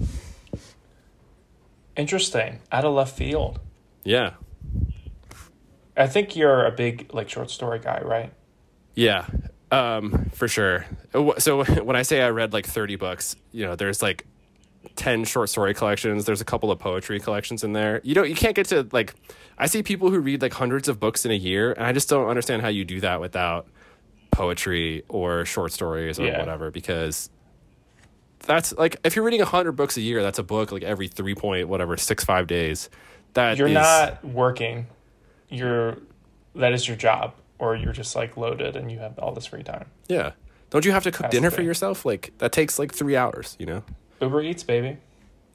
Interesting. 1.95 2.59
Out 2.71 2.85
of 2.85 2.95
left 2.95 3.15
field. 3.15 3.59
Yeah, 4.03 4.31
I 5.95 6.07
think 6.07 6.35
you're 6.35 6.65
a 6.65 6.71
big 6.71 7.13
like 7.13 7.29
short 7.29 7.49
story 7.51 7.79
guy, 7.79 8.01
right? 8.03 8.33
Yeah, 8.95 9.27
um, 9.71 10.29
for 10.33 10.47
sure. 10.47 10.85
So 11.39 11.63
when 11.83 11.95
I 11.95 12.01
say 12.03 12.21
I 12.21 12.29
read 12.29 12.53
like 12.53 12.65
30 12.65 12.95
books, 12.95 13.35
you 13.51 13.65
know, 13.65 13.75
there's 13.75 14.01
like 14.01 14.25
10 14.95 15.23
short 15.25 15.49
story 15.49 15.73
collections. 15.73 16.25
There's 16.25 16.41
a 16.41 16.45
couple 16.45 16.71
of 16.71 16.79
poetry 16.79 17.19
collections 17.19 17.63
in 17.63 17.73
there. 17.73 18.01
You 18.03 18.13
don't, 18.15 18.29
you 18.29 18.35
can't 18.35 18.55
get 18.55 18.67
to 18.67 18.87
like, 18.91 19.13
I 19.57 19.67
see 19.67 19.81
people 19.83 20.09
who 20.09 20.19
read 20.19 20.41
like 20.41 20.53
hundreds 20.53 20.87
of 20.89 20.99
books 20.99 21.25
in 21.25 21.31
a 21.31 21.35
year, 21.35 21.71
and 21.73 21.85
I 21.85 21.91
just 21.93 22.09
don't 22.09 22.27
understand 22.27 22.61
how 22.61 22.67
you 22.69 22.85
do 22.85 22.99
that 23.01 23.19
without 23.21 23.67
poetry 24.31 25.03
or 25.09 25.45
short 25.45 25.71
stories 25.71 26.19
or 26.19 26.25
Yeah. 26.25 26.39
whatever, 26.39 26.71
because 26.71 27.29
that's 28.45 28.73
like, 28.73 28.97
if 29.03 29.15
you're 29.15 29.23
reading 29.25 29.39
100 29.41 29.71
books 29.73 29.95
a 29.97 30.01
year, 30.01 30.21
that's 30.21 30.39
a 30.39 30.43
book 30.43 30.71
like 30.71 30.83
every 30.83 31.07
three 31.07 31.35
point, 31.35 31.67
whatever, 31.67 31.97
six, 31.97 32.23
five 32.23 32.47
days. 32.47 32.89
That 33.33 33.57
You're 33.57 33.67
is- 33.69 33.73
not 33.73 34.23
working. 34.25 34.87
You're 35.53 35.97
that 36.55 36.73
is 36.73 36.87
your 36.87 36.97
job, 36.97 37.33
or 37.59 37.75
you're 37.75 37.93
just 37.93 38.15
like 38.15 38.35
loaded 38.37 38.75
and 38.75 38.91
you 38.91 38.99
have 38.99 39.17
all 39.19 39.31
this 39.33 39.45
free 39.45 39.63
time. 39.63 39.85
yeah. 40.07 40.31
Don't 40.69 40.85
you 40.85 40.91
have 40.91 41.03
to 41.03 41.11
cook 41.11 41.27
to 41.29 41.31
dinner 41.37 41.51
for 41.51 41.61
yourself? 41.61 42.03
Like, 42.03 42.31
that 42.39 42.51
takes 42.51 42.79
like 42.79 42.91
three 42.91 43.15
hours, 43.15 43.55
you 43.59 43.67
know? 43.67 43.83
Uber 44.19 44.41
Eats, 44.41 44.63
baby. 44.63 44.97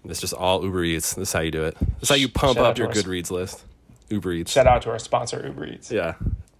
It's 0.04 0.20
just 0.20 0.32
all 0.32 0.62
Uber 0.62 0.84
Eats. 0.84 1.14
This 1.14 1.30
is 1.30 1.32
how 1.32 1.40
you 1.40 1.50
do 1.50 1.64
it. 1.64 1.76
This 1.80 2.02
is 2.02 2.08
how 2.10 2.14
you 2.14 2.28
pump 2.28 2.54
Shout 2.56 2.66
up 2.66 2.78
your 2.78 2.86
our- 2.86 2.92
Goodreads 2.92 3.32
list. 3.32 3.64
Uber 4.10 4.30
Eats. 4.32 4.52
Shout 4.52 4.68
out 4.68 4.82
to 4.82 4.90
our 4.90 4.98
sponsor, 5.00 5.44
Uber 5.44 5.66
Eats. 5.66 5.90
Yeah. 5.90 6.14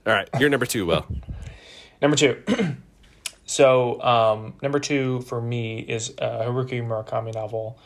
All 0.05 0.13
right. 0.13 0.29
You're 0.41 0.49
number 0.51 0.67
two, 0.67 0.87
Will. 0.87 1.07
Number 2.03 2.17
two. 2.17 2.43
so 3.47 4.01
um, 4.03 4.55
number 4.63 4.79
two 4.81 5.21
for 5.23 5.41
me 5.41 5.79
is 5.81 6.11
a 6.19 6.45
Haruki 6.47 6.83
Murakami 6.83 7.35
novel 7.35 7.79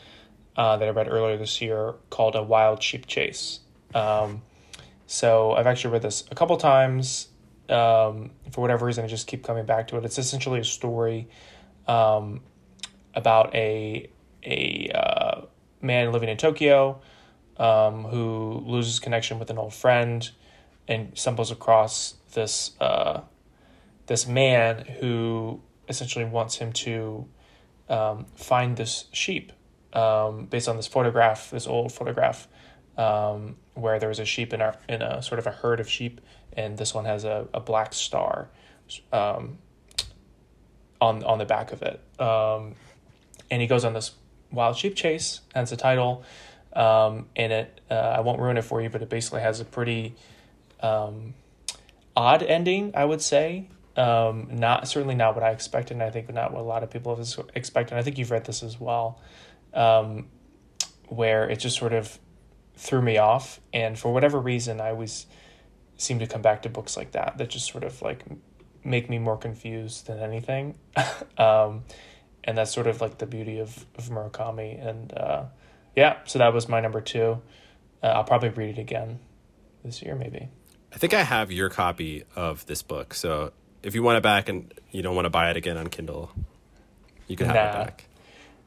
uh, 0.55 0.77
that 0.77 0.87
I 0.87 0.91
read 0.91 1.07
earlier 1.07 1.37
this 1.37 1.61
year 1.61 1.93
called 2.09 2.35
A 2.35 2.43
Wild 2.43 2.81
Sheep 2.81 3.05
Chase. 3.07 3.59
Um, 3.93 4.41
so 5.13 5.51
I've 5.51 5.67
actually 5.67 5.91
read 5.91 6.01
this 6.01 6.23
a 6.31 6.35
couple 6.35 6.57
times. 6.57 7.27
Um, 7.69 8.31
for 8.51 8.61
whatever 8.61 8.87
reason, 8.87 9.05
I 9.05 9.07
just 9.07 9.27
keep 9.27 9.43
coming 9.43 9.63
back 9.63 9.89
to 9.89 9.97
it. 9.97 10.05
It's 10.05 10.17
essentially 10.17 10.59
a 10.59 10.63
story 10.63 11.27
um, 11.87 12.41
about 13.13 13.53
a 13.53 14.09
a 14.43 14.89
uh, 14.89 15.41
man 15.83 16.11
living 16.11 16.29
in 16.29 16.37
Tokyo 16.37 16.99
um, 17.57 18.05
who 18.05 18.63
loses 18.65 18.99
connection 18.99 19.37
with 19.37 19.51
an 19.51 19.59
old 19.59 19.75
friend 19.75 20.31
and 20.87 21.15
stumbles 21.15 21.51
across 21.51 22.15
this 22.33 22.71
uh, 22.81 23.21
this 24.07 24.25
man 24.27 24.83
who 24.99 25.61
essentially 25.87 26.25
wants 26.25 26.55
him 26.55 26.73
to 26.73 27.27
um, 27.87 28.25
find 28.35 28.77
this 28.77 29.05
sheep 29.11 29.51
um, 29.93 30.47
based 30.47 30.67
on 30.67 30.75
this 30.75 30.87
photograph, 30.87 31.51
this 31.51 31.67
old 31.67 31.91
photograph, 31.91 32.47
um, 32.97 33.57
where 33.75 33.99
there 33.99 34.09
was 34.09 34.19
a 34.19 34.25
sheep 34.25 34.53
in 34.53 34.61
a 34.61 34.77
in 34.87 35.01
a 35.01 35.21
sort 35.21 35.39
of 35.39 35.47
a 35.47 35.51
herd 35.51 35.79
of 35.79 35.89
sheep, 35.89 36.21
and 36.53 36.77
this 36.77 36.93
one 36.93 37.05
has 37.05 37.23
a, 37.23 37.47
a 37.53 37.59
black 37.59 37.93
star 37.93 38.49
um, 39.11 39.57
on 41.01 41.23
on 41.23 41.37
the 41.37 41.45
back 41.45 41.71
of 41.71 41.81
it. 41.81 41.99
Um, 42.19 42.75
and 43.49 43.61
he 43.61 43.67
goes 43.67 43.85
on 43.85 43.93
this 43.93 44.11
wild 44.51 44.77
sheep 44.77 44.95
chase, 44.95 45.41
hence 45.53 45.69
the 45.69 45.77
title. 45.77 46.23
Um, 46.73 47.27
and 47.35 47.53
it, 47.53 47.81
uh, 47.89 47.93
I 47.93 48.21
won't 48.21 48.39
ruin 48.39 48.57
it 48.57 48.63
for 48.63 48.81
you, 48.81 48.89
but 48.89 49.01
it 49.01 49.09
basically 49.09 49.41
has 49.41 49.59
a 49.59 49.65
pretty 49.65 50.15
um, 50.79 51.35
odd 52.15 52.41
ending, 52.43 52.93
I 52.95 53.05
would 53.05 53.21
say. 53.21 53.69
Um, 53.95 54.47
not 54.51 54.87
certainly 54.87 55.13
not 55.13 55.35
what 55.35 55.43
I 55.43 55.51
expected, 55.51 55.93
and 55.93 56.03
I 56.03 56.09
think 56.09 56.33
not 56.33 56.51
what 56.51 56.61
a 56.61 56.63
lot 56.63 56.81
of 56.81 56.89
people 56.89 57.15
have 57.15 57.27
expected. 57.53 57.97
I 57.97 58.01
think 58.01 58.17
you've 58.17 58.31
read 58.31 58.45
this 58.45 58.63
as 58.63 58.79
well, 58.79 59.21
um, 59.73 60.27
where 61.09 61.47
it 61.47 61.57
just 61.57 61.77
sort 61.77 61.93
of 61.93 62.17
threw 62.75 63.01
me 63.01 63.17
off, 63.17 63.59
and 63.73 63.97
for 63.97 64.13
whatever 64.13 64.39
reason, 64.39 64.81
I 64.81 64.89
always 64.89 65.25
seem 65.97 66.19
to 66.19 66.27
come 66.27 66.41
back 66.41 66.63
to 66.63 66.69
books 66.69 66.97
like 66.97 67.11
that 67.11 67.37
that 67.37 67.49
just 67.49 67.71
sort 67.71 67.83
of 67.83 68.01
like 68.01 68.23
make 68.83 69.09
me 69.09 69.19
more 69.19 69.37
confused 69.37 70.07
than 70.07 70.19
anything. 70.19 70.75
um, 71.37 71.83
and 72.43 72.57
that's 72.57 72.73
sort 72.73 72.87
of 72.87 73.01
like 73.01 73.17
the 73.17 73.25
beauty 73.25 73.59
of, 73.59 73.85
of 73.97 74.09
Murakami. 74.09 74.85
And 74.85 75.13
uh, 75.13 75.45
yeah, 75.95 76.17
so 76.25 76.39
that 76.39 76.53
was 76.53 76.67
my 76.67 76.81
number 76.81 77.01
two. 77.01 77.41
Uh, 78.01 78.07
I'll 78.07 78.23
probably 78.25 78.49
read 78.49 78.77
it 78.77 78.81
again 78.81 79.19
this 79.83 80.01
year, 80.01 80.15
maybe. 80.15 80.49
I 80.93 80.97
think 80.97 81.13
I 81.13 81.23
have 81.23 81.51
your 81.51 81.69
copy 81.69 82.23
of 82.35 82.65
this 82.65 82.81
book. 82.81 83.13
So 83.13 83.53
if 83.81 83.95
you 83.95 84.03
want 84.03 84.17
it 84.17 84.23
back 84.23 84.49
and 84.49 84.73
you 84.91 85.01
don't 85.01 85.15
want 85.15 85.25
to 85.25 85.29
buy 85.29 85.49
it 85.49 85.57
again 85.57 85.77
on 85.77 85.87
Kindle, 85.87 86.31
you 87.27 87.35
can 87.35 87.47
have 87.47 87.55
it 87.55 87.77
back. 87.77 88.05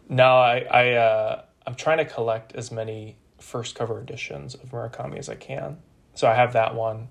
No, 0.09 0.37
I, 0.37 0.59
I 0.71 0.93
uh, 0.93 1.43
I'm 1.67 1.75
trying 1.75 1.99
to 1.99 2.05
collect 2.05 2.55
as 2.55 2.73
many 2.73 3.17
first 3.47 3.77
cover 3.77 4.01
editions 4.01 4.55
of 4.55 4.71
Murakami 4.71 5.19
as 5.19 5.29
I 5.29 5.37
can. 5.37 5.79
So 6.15 6.27
I 6.27 6.35
have 6.35 6.55
that 6.55 6.75
one. 6.75 7.09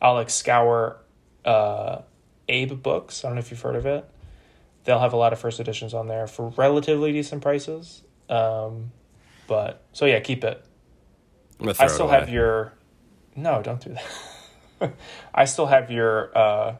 I'll 0.00 0.14
like 0.14 0.30
scour 0.30 0.98
uh, 1.44 1.98
AbeBooks. 2.48 3.24
I 3.24 3.28
don't 3.28 3.34
know 3.34 3.40
if 3.40 3.50
you've 3.50 3.60
heard 3.60 3.76
of 3.76 3.84
it. 3.84 4.08
They'll 4.84 5.00
have 5.00 5.12
a 5.12 5.16
lot 5.16 5.32
of 5.32 5.38
first 5.38 5.60
editions 5.60 5.92
on 5.92 6.06
there 6.06 6.26
for 6.26 6.48
relatively 6.56 7.12
decent 7.12 7.42
prices. 7.42 8.02
Um, 8.28 8.92
but 9.46 9.82
so 9.92 10.06
yeah, 10.06 10.20
keep 10.20 10.44
it. 10.44 10.64
I 11.78 11.88
still 11.88 12.08
it 12.08 12.20
have 12.20 12.28
your. 12.30 12.72
No, 13.34 13.62
don't 13.62 13.80
do 13.80 13.96
that. 14.80 14.94
I 15.34 15.44
still 15.44 15.66
have 15.66 15.90
your 15.90 16.36
uh, 16.36 16.76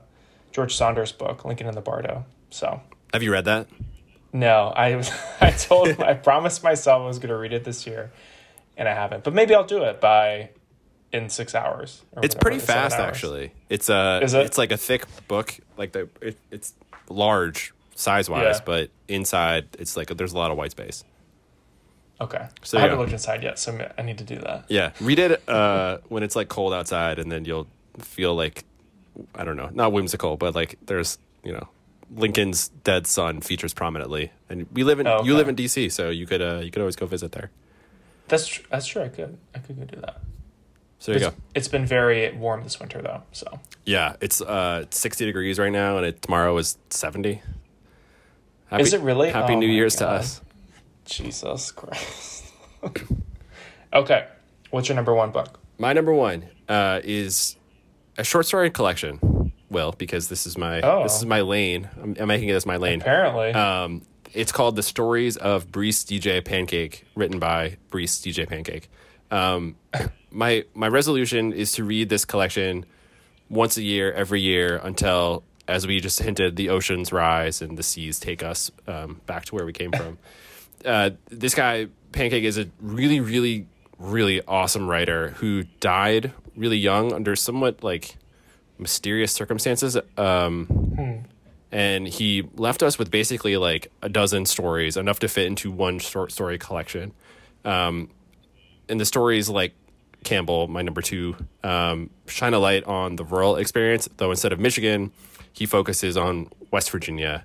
George 0.53 0.75
Saunders 0.75 1.13
book, 1.13 1.45
Lincoln 1.45 1.67
in 1.67 1.75
the 1.75 1.81
Bardo. 1.81 2.25
So 2.51 2.81
Have 3.13 3.23
you 3.23 3.33
read 3.33 3.45
that? 3.45 3.67
no, 4.33 4.73
I 4.75 4.97
was. 4.97 5.11
I 5.41 5.51
told. 5.51 6.01
I 6.01 6.15
promised 6.15 6.63
myself 6.63 7.03
I 7.03 7.07
was 7.07 7.19
going 7.19 7.31
to 7.31 7.37
read 7.37 7.53
it 7.53 7.65
this 7.65 7.87
year, 7.87 8.11
and 8.77 8.89
I 8.89 8.95
haven't. 8.95 9.25
But 9.25 9.35
maybe 9.35 9.55
I'll 9.55 9.65
do 9.65 9.83
it 9.85 10.01
by 10.01 10.51
in 11.13 11.29
six 11.31 11.55
hours. 11.55 12.03
It's 12.23 12.35
whatever, 12.35 12.39
pretty 12.41 12.59
fast, 12.59 12.97
actually. 12.99 13.53
It's 13.69 13.89
uh, 13.89 14.21
Is 14.23 14.35
it? 14.35 14.47
it's 14.47 14.59
like 14.59 14.73
a 14.73 14.77
thick 14.77 15.05
book, 15.29 15.59
like 15.77 15.93
the 15.93 16.09
it, 16.21 16.37
it's 16.51 16.75
large 17.09 17.73
size 17.95 18.29
wise, 18.29 18.57
Yeah. 18.59 18.61
but 18.65 18.91
inside 19.09 19.67
it's 19.79 19.97
like 19.97 20.09
there's 20.17 20.33
a 20.33 20.39
lot 20.39 20.51
of 20.51 20.57
white 20.57 20.73
space. 20.73 21.05
Okay, 22.19 22.47
So, 22.63 22.79
I 22.79 22.81
haven't 22.81 22.97
yeah. 22.97 23.01
looked 23.01 23.13
inside 23.13 23.43
yet, 23.43 23.59
so 23.59 23.91
I 23.99 24.01
need 24.01 24.17
to 24.19 24.25
do 24.25 24.37
that. 24.39 24.65
Yeah, 24.69 24.93
read 25.03 25.19
it 25.19 25.47
uh, 25.47 25.99
when 26.09 26.23
it's 26.23 26.35
like 26.35 26.49
cold 26.49 26.73
outside, 26.73 27.19
and 27.19 27.31
then 27.31 27.45
you'll 27.45 27.67
feel 27.99 28.35
like 28.35 28.65
I 29.35 29.45
don't 29.45 29.57
know, 29.57 29.69
not 29.75 29.93
whimsical, 29.93 30.37
but 30.39 30.55
like 30.55 30.79
there's 30.87 31.19
you 31.45 31.53
know 31.53 31.69
Lincoln's 32.15 32.69
dead 32.85 33.07
son 33.07 33.43
features 33.43 33.75
prominently, 33.75 34.33
and 34.49 34.67
we 34.73 34.83
live 34.83 34.99
in 34.99 35.07
Oh, 35.07 35.25
you 35.25 35.35
live 35.35 35.49
in 35.49 35.57
DC, 35.57 35.93
so 35.93 36.09
you 36.09 36.27
could 36.27 36.41
uh, 36.41 36.61
you 36.63 36.71
could 36.71 36.81
always 36.81 36.97
go 36.97 37.05
visit 37.05 37.33
there. 37.33 37.51
That's 38.29 38.47
tr- 38.47 38.63
that's 38.71 38.87
true. 38.87 39.03
I 39.03 39.09
could 39.09 39.37
I 39.55 39.59
could 39.59 39.79
go 39.79 39.85
do 39.85 40.01
that. 40.01 40.21
So 40.99 41.13
there 41.13 41.21
you 41.21 41.27
It's, 41.29 41.37
go. 41.37 41.43
it's 41.55 41.69
been 41.69 41.87
very 41.87 42.33
warm 42.33 42.63
this 42.65 42.81
winter 42.81 43.03
though, 43.03 43.23
so 43.33 43.61
Yeah, 43.85 44.17
it's 44.21 44.41
uh 44.41 44.87
60 44.91 45.25
degrees 45.27 45.59
right 45.59 45.71
now, 45.73 45.97
and 45.99 46.07
it 46.07 46.23
tomorrow 46.23 46.57
is 46.57 46.79
70. 46.91 47.43
Happy, 48.69 48.83
Is 48.83 48.93
it 48.95 49.01
really? 49.03 49.31
Happy 49.31 49.53
Oh 49.55 49.59
New 49.59 49.69
Year's 49.69 49.95
to 49.97 50.09
us. 50.09 50.41
Jesus 51.05 51.71
Christ. 51.71 52.53
okay, 53.93 54.27
what's 54.71 54.89
your 54.89 54.97
number 54.97 55.15
one 55.15 55.31
book? 55.31 55.61
My 55.79 55.93
number 55.93 56.13
one 56.13 56.49
uh, 56.69 57.01
is 57.05 57.57
a 58.19 58.25
short 58.25 58.47
story 58.47 58.71
collection. 58.71 59.53
Will 59.69 59.93
because 59.99 60.29
this 60.29 60.47
is 60.47 60.57
my 60.57 60.81
Oh. 60.81 61.03
this 61.03 61.17
is 61.17 61.27
my 61.27 61.41
lane. 61.41 61.89
I'm, 62.01 62.17
I'm 62.21 62.29
making 62.29 62.49
it 62.49 62.53
as 62.55 62.65
my 62.67 62.77
lane. 62.77 63.01
Apparently, 63.01 63.53
Um, 63.53 64.03
it's 64.33 64.53
called 64.53 64.77
The 64.77 64.83
Stories 64.83 65.37
of 65.37 65.69
Breece 65.69 66.07
D'J 66.07 66.41
Pancake, 66.43 67.05
written 67.15 67.39
by 67.39 67.77
Breece 67.91 68.23
D'J 68.23 68.47
Pancake. 68.47 68.89
Um, 69.31 69.77
my 70.31 70.65
my 70.75 70.89
resolution 70.89 71.53
is 71.53 71.73
to 71.73 71.85
read 71.85 72.09
this 72.09 72.25
collection 72.25 72.85
once 73.49 73.77
a 73.77 73.83
year, 73.83 74.13
every 74.13 74.41
year, 74.41 74.81
until, 74.83 75.45
as 75.69 75.87
we 75.87 76.01
just 76.01 76.21
hinted, 76.21 76.57
the 76.57 76.69
oceans 76.69 77.13
rise 77.13 77.63
and 77.63 77.79
the 77.79 77.83
seas 77.83 78.19
take 78.19 78.43
us 78.43 78.71
um, 78.87 79.21
back 79.27 79.45
to 79.47 79.55
where 79.55 79.65
we 79.65 79.73
came 79.73 79.93
from. 79.93 80.19
uh, 80.85 81.11
this 81.31 81.55
guy 81.55 81.87
Pancake 82.13 82.45
is 82.45 82.59
a 82.59 82.69
really, 82.81 83.21
really, 83.21 83.67
really 83.99 84.43
awesome 84.43 84.89
writer 84.89 85.31
who 85.31 85.65
died 85.81 86.33
really 86.57 86.79
young 86.79 87.13
under 87.13 87.37
somewhat 87.37 87.85
like 87.85 88.17
mysterious 88.79 89.33
circumstances. 89.33 89.97
Um, 90.17 91.27
and 91.73 92.07
he 92.07 92.49
left 92.55 92.83
us 92.83 92.99
with 92.99 93.11
basically 93.11 93.57
like 93.57 93.91
a 94.03 94.09
dozen 94.09 94.47
stories, 94.47 94.97
enough 94.97 95.19
to 95.21 95.29
fit 95.29 95.47
into 95.47 95.71
one 95.71 95.99
short 95.99 96.33
story 96.33 96.59
collection. 96.59 97.13
Um, 97.65 98.11
and 98.89 99.01
the 99.01 99.05
stories 99.05 99.49
like 99.49 99.75
Campbell, 100.25 100.69
my 100.69 100.83
number 100.83 101.03
two, 101.03 101.37
um, 101.63 102.11
shine 102.27 102.55
a 102.55 102.59
light 102.59 102.85
on 102.85 103.17
the 103.17 103.25
rural 103.25 103.57
experience, 103.57 104.09
though 104.17 104.31
instead 104.31 104.53
of 104.53 104.61
Michigan, 104.61 105.13
he 105.53 105.67
focuses 105.67 106.17
on 106.17 106.49
West 106.71 106.91
Virginia. 106.91 107.45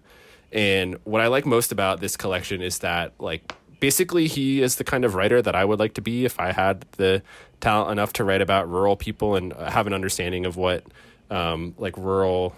And 0.51 0.97
what 1.03 1.21
I 1.21 1.27
like 1.27 1.45
most 1.45 1.71
about 1.71 2.01
this 2.01 2.17
collection 2.17 2.61
is 2.61 2.79
that, 2.79 3.13
like, 3.19 3.53
basically, 3.79 4.27
he 4.27 4.61
is 4.61 4.75
the 4.75 4.83
kind 4.83 5.05
of 5.05 5.15
writer 5.15 5.41
that 5.41 5.55
I 5.55 5.63
would 5.63 5.79
like 5.79 5.93
to 5.93 6.01
be 6.01 6.25
if 6.25 6.39
I 6.39 6.51
had 6.51 6.85
the 6.97 7.21
talent 7.61 7.91
enough 7.91 8.13
to 8.13 8.23
write 8.23 8.41
about 8.41 8.69
rural 8.69 8.95
people 8.95 9.35
and 9.35 9.53
have 9.53 9.87
an 9.87 9.93
understanding 9.93 10.45
of 10.45 10.57
what, 10.57 10.83
um, 11.29 11.73
like, 11.77 11.95
rural, 11.97 12.53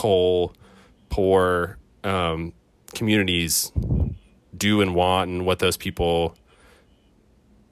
coal, 0.00 0.54
poor 1.10 1.76
um, 2.04 2.54
communities 2.94 3.70
do 4.56 4.80
and 4.80 4.94
want, 4.94 5.30
and 5.30 5.44
what 5.44 5.58
those 5.58 5.76
people 5.76 6.34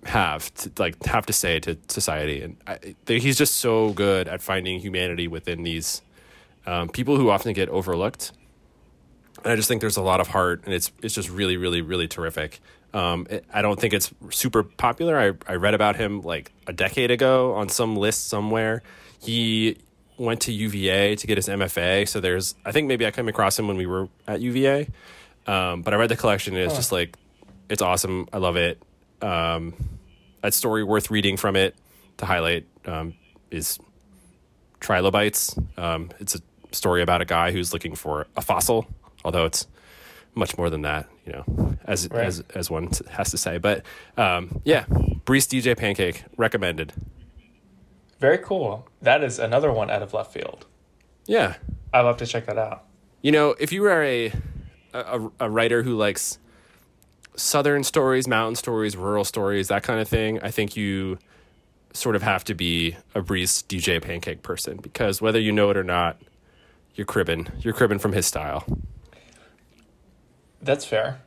have 0.04 0.52
to 0.54 0.70
like 0.78 1.02
have 1.06 1.24
to 1.24 1.32
say 1.32 1.58
to 1.60 1.78
society. 1.88 2.42
And 2.42 2.56
I, 2.66 2.78
he's 3.06 3.38
just 3.38 3.54
so 3.56 3.94
good 3.94 4.28
at 4.28 4.42
finding 4.42 4.78
humanity 4.78 5.26
within 5.26 5.62
these 5.62 6.02
um, 6.66 6.90
people 6.90 7.16
who 7.16 7.30
often 7.30 7.54
get 7.54 7.70
overlooked. 7.70 8.32
And 9.42 9.52
i 9.52 9.56
just 9.56 9.68
think 9.68 9.80
there's 9.80 9.96
a 9.96 10.02
lot 10.02 10.20
of 10.20 10.28
heart 10.28 10.64
and 10.64 10.74
it's 10.74 10.90
it's 11.02 11.14
just 11.14 11.30
really 11.30 11.56
really 11.56 11.80
really 11.80 12.08
terrific. 12.08 12.60
Um, 12.92 13.26
it, 13.30 13.44
i 13.54 13.62
don't 13.62 13.80
think 13.80 13.94
it's 13.94 14.12
super 14.30 14.62
popular. 14.62 15.18
I, 15.18 15.32
I 15.50 15.54
read 15.54 15.72
about 15.72 15.96
him 15.96 16.20
like 16.20 16.52
a 16.66 16.74
decade 16.74 17.10
ago 17.10 17.54
on 17.54 17.70
some 17.70 17.96
list 17.96 18.28
somewhere. 18.28 18.82
He 19.18 19.78
went 20.18 20.40
to 20.42 20.52
uva 20.52 21.16
to 21.16 21.26
get 21.26 21.38
his 21.38 21.48
mfa 21.48 22.06
so 22.08 22.20
there's 22.20 22.54
i 22.64 22.72
think 22.72 22.88
maybe 22.88 23.06
i 23.06 23.10
came 23.10 23.28
across 23.28 23.58
him 23.58 23.68
when 23.68 23.76
we 23.76 23.86
were 23.86 24.08
at 24.26 24.40
uva 24.40 24.86
um, 25.46 25.82
but 25.82 25.94
i 25.94 25.96
read 25.96 26.10
the 26.10 26.16
collection 26.16 26.54
and 26.56 26.64
it's 26.64 26.74
just 26.76 26.90
like 26.92 27.16
it's 27.68 27.80
awesome 27.82 28.26
i 28.32 28.38
love 28.38 28.56
it 28.56 28.82
um, 29.22 29.74
a 30.42 30.50
story 30.52 30.84
worth 30.84 31.10
reading 31.10 31.36
from 31.36 31.56
it 31.56 31.74
to 32.18 32.26
highlight 32.26 32.66
um, 32.86 33.14
is 33.50 33.78
trilobites. 34.80 35.56
Um, 35.76 36.10
it's 36.20 36.34
a 36.36 36.40
story 36.72 37.02
about 37.02 37.20
a 37.20 37.24
guy 37.24 37.50
who's 37.52 37.72
looking 37.72 37.94
for 37.94 38.26
a 38.36 38.42
fossil, 38.42 38.86
although 39.24 39.44
it's 39.44 39.66
much 40.34 40.56
more 40.56 40.70
than 40.70 40.82
that, 40.82 41.08
you 41.26 41.32
know, 41.32 41.76
as 41.84 42.08
Right. 42.10 42.24
as 42.26 42.44
as 42.54 42.70
one 42.70 42.90
has 43.10 43.30
to 43.32 43.38
say. 43.38 43.58
But 43.58 43.82
um, 44.16 44.60
yeah, 44.64 44.84
Breece 45.24 45.48
D'J 45.48 45.74
Pancake 45.74 46.24
recommended. 46.36 46.92
Very 48.18 48.38
cool. 48.38 48.88
That 49.00 49.22
is 49.22 49.38
another 49.38 49.72
one 49.72 49.90
out 49.90 50.02
of 50.02 50.12
left 50.12 50.32
field. 50.32 50.66
Yeah, 51.26 51.54
I'll 51.92 52.06
have 52.06 52.16
to 52.18 52.26
check 52.26 52.46
that 52.46 52.58
out. 52.58 52.84
you 53.22 53.30
know, 53.32 53.54
if 53.60 53.72
you 53.72 53.84
are 53.84 54.02
a 54.02 54.32
a, 54.92 55.28
a 55.40 55.50
writer 55.50 55.82
who 55.82 55.96
likes 55.96 56.38
southern 57.36 57.84
stories, 57.84 58.26
mountain 58.26 58.56
stories, 58.56 58.96
rural 58.96 59.24
stories, 59.24 59.68
that 59.68 59.82
kind 59.82 60.00
of 60.00 60.08
thing, 60.08 60.40
I 60.40 60.50
think 60.50 60.76
you 60.76 61.18
sort 61.92 62.16
of 62.16 62.22
have 62.22 62.44
to 62.44 62.54
be 62.54 62.96
a 63.14 63.20
Breece 63.20 63.66
D'J 63.68 64.00
Pancake 64.00 64.42
person 64.42 64.78
because 64.78 65.20
whether 65.22 65.38
you 65.38 65.52
know 65.52 65.70
it 65.70 65.76
or 65.76 65.84
not, 65.84 66.20
you're 66.94 67.06
cribbing. 67.06 67.48
You're 67.60 67.74
cribbing 67.74 67.98
from 67.98 68.12
his 68.12 68.26
style. 68.26 68.64
That's 70.60 70.84
fair. 70.84 71.20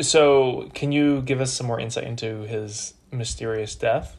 So, 0.00 0.70
can 0.74 0.90
you 0.92 1.20
give 1.22 1.40
us 1.40 1.52
some 1.52 1.66
more 1.66 1.78
insight 1.78 2.04
into 2.04 2.40
his 2.42 2.94
mysterious 3.12 3.74
death? 3.74 4.16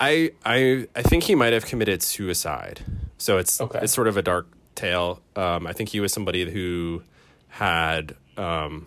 I 0.00 0.32
I 0.44 0.88
I 0.96 1.02
think 1.02 1.24
he 1.24 1.34
might 1.34 1.52
have 1.52 1.66
committed 1.66 2.02
suicide. 2.02 2.80
So 3.18 3.36
it's 3.38 3.60
Okay. 3.60 3.80
it's 3.82 3.92
sort 3.92 4.08
of 4.08 4.16
a 4.16 4.22
dark 4.22 4.46
tale. 4.74 5.20
Um, 5.36 5.66
I 5.66 5.72
think 5.74 5.90
he 5.90 6.00
was 6.00 6.12
somebody 6.12 6.50
who 6.50 7.02
had 7.48 8.16
um, 8.36 8.86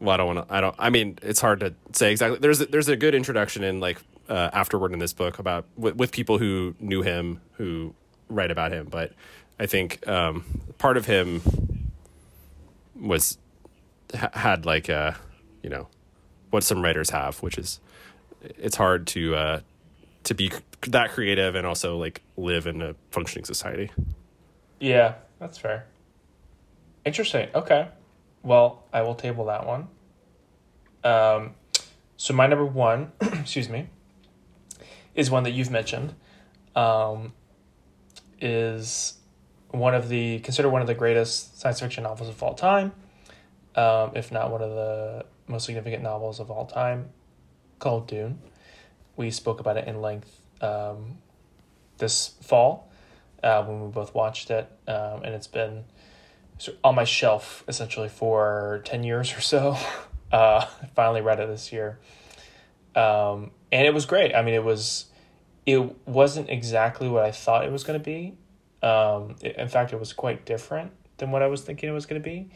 well, 0.00 0.10
I 0.14 0.16
don't 0.16 0.34
want 0.34 0.48
to. 0.48 0.54
I 0.54 0.60
don't. 0.60 0.74
I 0.78 0.90
mean, 0.90 1.18
it's 1.22 1.40
hard 1.40 1.60
to 1.60 1.74
say 1.92 2.10
exactly. 2.10 2.38
There's 2.40 2.60
a, 2.60 2.66
there's 2.66 2.88
a 2.88 2.96
good 2.96 3.14
introduction 3.14 3.62
in 3.62 3.80
like 3.80 3.98
uh, 4.28 4.50
afterward 4.52 4.92
in 4.92 4.98
this 4.98 5.12
book 5.12 5.38
about 5.38 5.66
with, 5.76 5.96
with 5.96 6.10
people 6.12 6.38
who 6.38 6.74
knew 6.80 7.02
him 7.02 7.40
who 7.58 7.94
write 8.28 8.50
about 8.50 8.72
him. 8.72 8.86
But 8.90 9.12
I 9.58 9.66
think 9.66 10.06
um, 10.08 10.44
part 10.78 10.96
of 10.96 11.04
him 11.06 11.42
was 12.98 13.38
ha- 14.16 14.30
had 14.32 14.64
like 14.66 14.88
a 14.88 15.16
you 15.62 15.68
know 15.70 15.86
what 16.48 16.64
some 16.64 16.82
writers 16.82 17.10
have, 17.10 17.36
which 17.42 17.58
is 17.58 17.78
it's 18.42 18.76
hard 18.76 19.06
to 19.08 19.34
uh, 19.34 19.60
to 20.24 20.34
be 20.34 20.50
that 20.88 21.10
creative 21.10 21.54
and 21.54 21.66
also 21.66 21.96
like 21.96 22.22
live 22.36 22.66
in 22.66 22.82
a 22.82 22.94
functioning 23.10 23.44
society. 23.44 23.90
Yeah, 24.78 25.14
that's 25.38 25.58
fair. 25.58 25.86
Interesting. 27.04 27.48
Okay. 27.54 27.88
Well, 28.42 28.84
I 28.92 29.02
will 29.02 29.14
table 29.14 29.46
that 29.46 29.66
one. 29.66 29.88
Um, 31.04 31.54
so 32.16 32.34
my 32.34 32.46
number 32.46 32.64
one, 32.64 33.12
excuse 33.20 33.68
me, 33.68 33.88
is 35.14 35.30
one 35.30 35.42
that 35.44 35.52
you've 35.52 35.70
mentioned. 35.70 36.14
Um, 36.74 37.32
is 38.40 39.14
one 39.70 39.94
of 39.94 40.08
the 40.08 40.40
considered 40.40 40.70
one 40.70 40.80
of 40.80 40.86
the 40.86 40.94
greatest 40.94 41.60
science 41.60 41.80
fiction 41.80 42.04
novels 42.04 42.28
of 42.28 42.42
all 42.42 42.54
time, 42.54 42.92
um, 43.76 44.12
if 44.14 44.32
not 44.32 44.50
one 44.50 44.62
of 44.62 44.70
the 44.70 45.24
most 45.46 45.66
significant 45.66 46.02
novels 46.02 46.40
of 46.40 46.50
all 46.50 46.66
time, 46.66 47.10
called 47.80 48.06
Dune. 48.06 48.38
We 49.16 49.30
spoke 49.30 49.60
about 49.60 49.76
it 49.76 49.88
in 49.88 50.00
length 50.00 50.30
um, 50.60 51.18
this 51.98 52.34
fall. 52.42 52.88
uh, 53.42 53.64
when 53.64 53.82
we 53.82 53.88
both 53.88 54.14
watched 54.14 54.50
it, 54.50 54.70
um, 54.86 55.22
and 55.24 55.34
it's 55.34 55.46
been 55.46 55.84
on 56.84 56.94
my 56.94 57.04
shelf 57.04 57.64
essentially 57.68 58.08
for 58.08 58.82
ten 58.84 59.02
years 59.04 59.36
or 59.36 59.40
so. 59.40 59.76
Uh, 60.32 60.64
I 60.80 60.86
finally 60.94 61.22
read 61.22 61.40
it 61.40 61.48
this 61.48 61.72
year, 61.72 61.98
um, 62.94 63.50
and 63.72 63.84
it 63.84 63.92
was 63.92 64.06
great. 64.06 64.32
I 64.32 64.42
mean, 64.42 64.54
it 64.54 64.62
was 64.62 65.06
it 65.66 66.06
wasn't 66.06 66.48
exactly 66.48 67.08
what 67.08 67.24
I 67.24 67.32
thought 67.32 67.64
it 67.64 67.72
was 67.72 67.82
going 67.82 67.98
to 67.98 68.04
be. 68.04 68.36
Um, 68.80 69.34
it, 69.40 69.56
in 69.56 69.66
fact, 69.66 69.92
it 69.92 69.98
was 69.98 70.12
quite 70.12 70.46
different 70.46 70.92
than 71.16 71.32
what 71.32 71.42
I 71.42 71.48
was 71.48 71.62
thinking 71.62 71.88
it 71.88 71.92
was 71.92 72.06
going 72.06 72.22
to 72.22 72.24
be, 72.24 72.48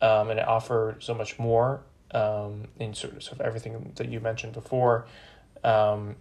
um, 0.00 0.30
and 0.30 0.40
it 0.40 0.48
offered 0.48 1.02
so 1.02 1.12
much 1.12 1.38
more 1.38 1.82
um, 2.12 2.68
in 2.78 2.94
sort 2.94 3.14
of, 3.14 3.22
sort 3.22 3.40
of 3.40 3.46
everything 3.46 3.92
that 3.96 4.08
you 4.08 4.20
mentioned 4.20 4.52
before 4.52 5.06
um, 5.64 6.16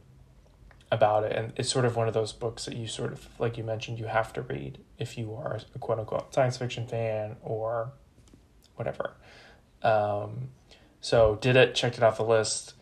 about 0.92 1.24
it. 1.24 1.36
And 1.36 1.54
it's 1.56 1.70
sort 1.70 1.86
of 1.86 1.96
one 1.96 2.08
of 2.08 2.14
those 2.14 2.34
books 2.34 2.66
that 2.66 2.76
you 2.76 2.88
sort 2.88 3.12
of, 3.12 3.28
like 3.40 3.58
you 3.58 3.64
mentioned, 3.64 4.00
you 4.00 4.06
have 4.06 4.34
to 4.34 4.42
read 4.42 4.80
if 4.98 5.18
you 5.18 5.34
are 5.34 5.60
a 5.76 5.80
quote 5.80 6.00
unquote 6.00 6.34
science 6.34 6.58
fiction 6.58 6.88
fan 6.88 7.38
or 7.42 7.92
whatever. 8.76 9.14
Um, 9.84 10.50
so 11.00 11.38
did 11.42 11.56
it, 11.56 11.76
checked 11.76 11.98
it 11.98 12.04
off 12.04 12.18
the 12.18 12.24
list. 12.24 12.74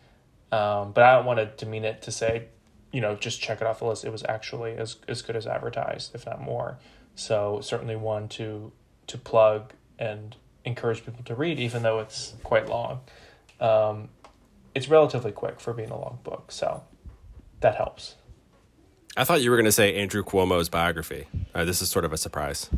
Um, 0.52 0.92
but 0.92 1.04
I 1.04 1.14
don't 1.14 1.26
want 1.26 1.38
to 1.38 1.46
demean 1.46 1.84
it 1.84 2.02
to 2.02 2.10
say, 2.10 2.48
you 2.92 3.00
know, 3.00 3.14
just 3.14 3.40
check 3.40 3.60
it 3.60 3.66
off 3.66 3.78
the 3.78 3.84
list. 3.86 4.04
It 4.04 4.10
was 4.10 4.24
actually 4.28 4.72
as, 4.76 4.96
as 5.06 5.22
good 5.22 5.36
as 5.36 5.46
advertised, 5.46 6.14
if 6.14 6.26
not 6.26 6.40
more. 6.40 6.78
So 7.14 7.60
certainly 7.62 7.96
one 7.96 8.28
to 8.30 8.72
to 9.06 9.18
plug 9.18 9.72
and 9.98 10.36
encourage 10.64 11.04
people 11.04 11.22
to 11.24 11.34
read, 11.34 11.58
even 11.58 11.82
though 11.82 12.00
it's 12.00 12.34
quite 12.42 12.68
long. 12.68 13.00
Um, 13.60 14.08
it's 14.74 14.88
relatively 14.88 15.32
quick 15.32 15.60
for 15.60 15.72
being 15.72 15.90
a 15.90 15.98
long 15.98 16.18
book, 16.22 16.52
so 16.52 16.82
that 17.60 17.74
helps. 17.76 18.16
I 19.16 19.24
thought 19.24 19.42
you 19.42 19.50
were 19.50 19.56
going 19.56 19.64
to 19.66 19.72
say 19.72 19.96
Andrew 19.96 20.22
Cuomo's 20.22 20.68
biography. 20.68 21.26
Uh, 21.54 21.64
this 21.64 21.82
is 21.82 21.90
sort 21.90 22.04
of 22.04 22.12
a 22.12 22.16
surprise. 22.16 22.70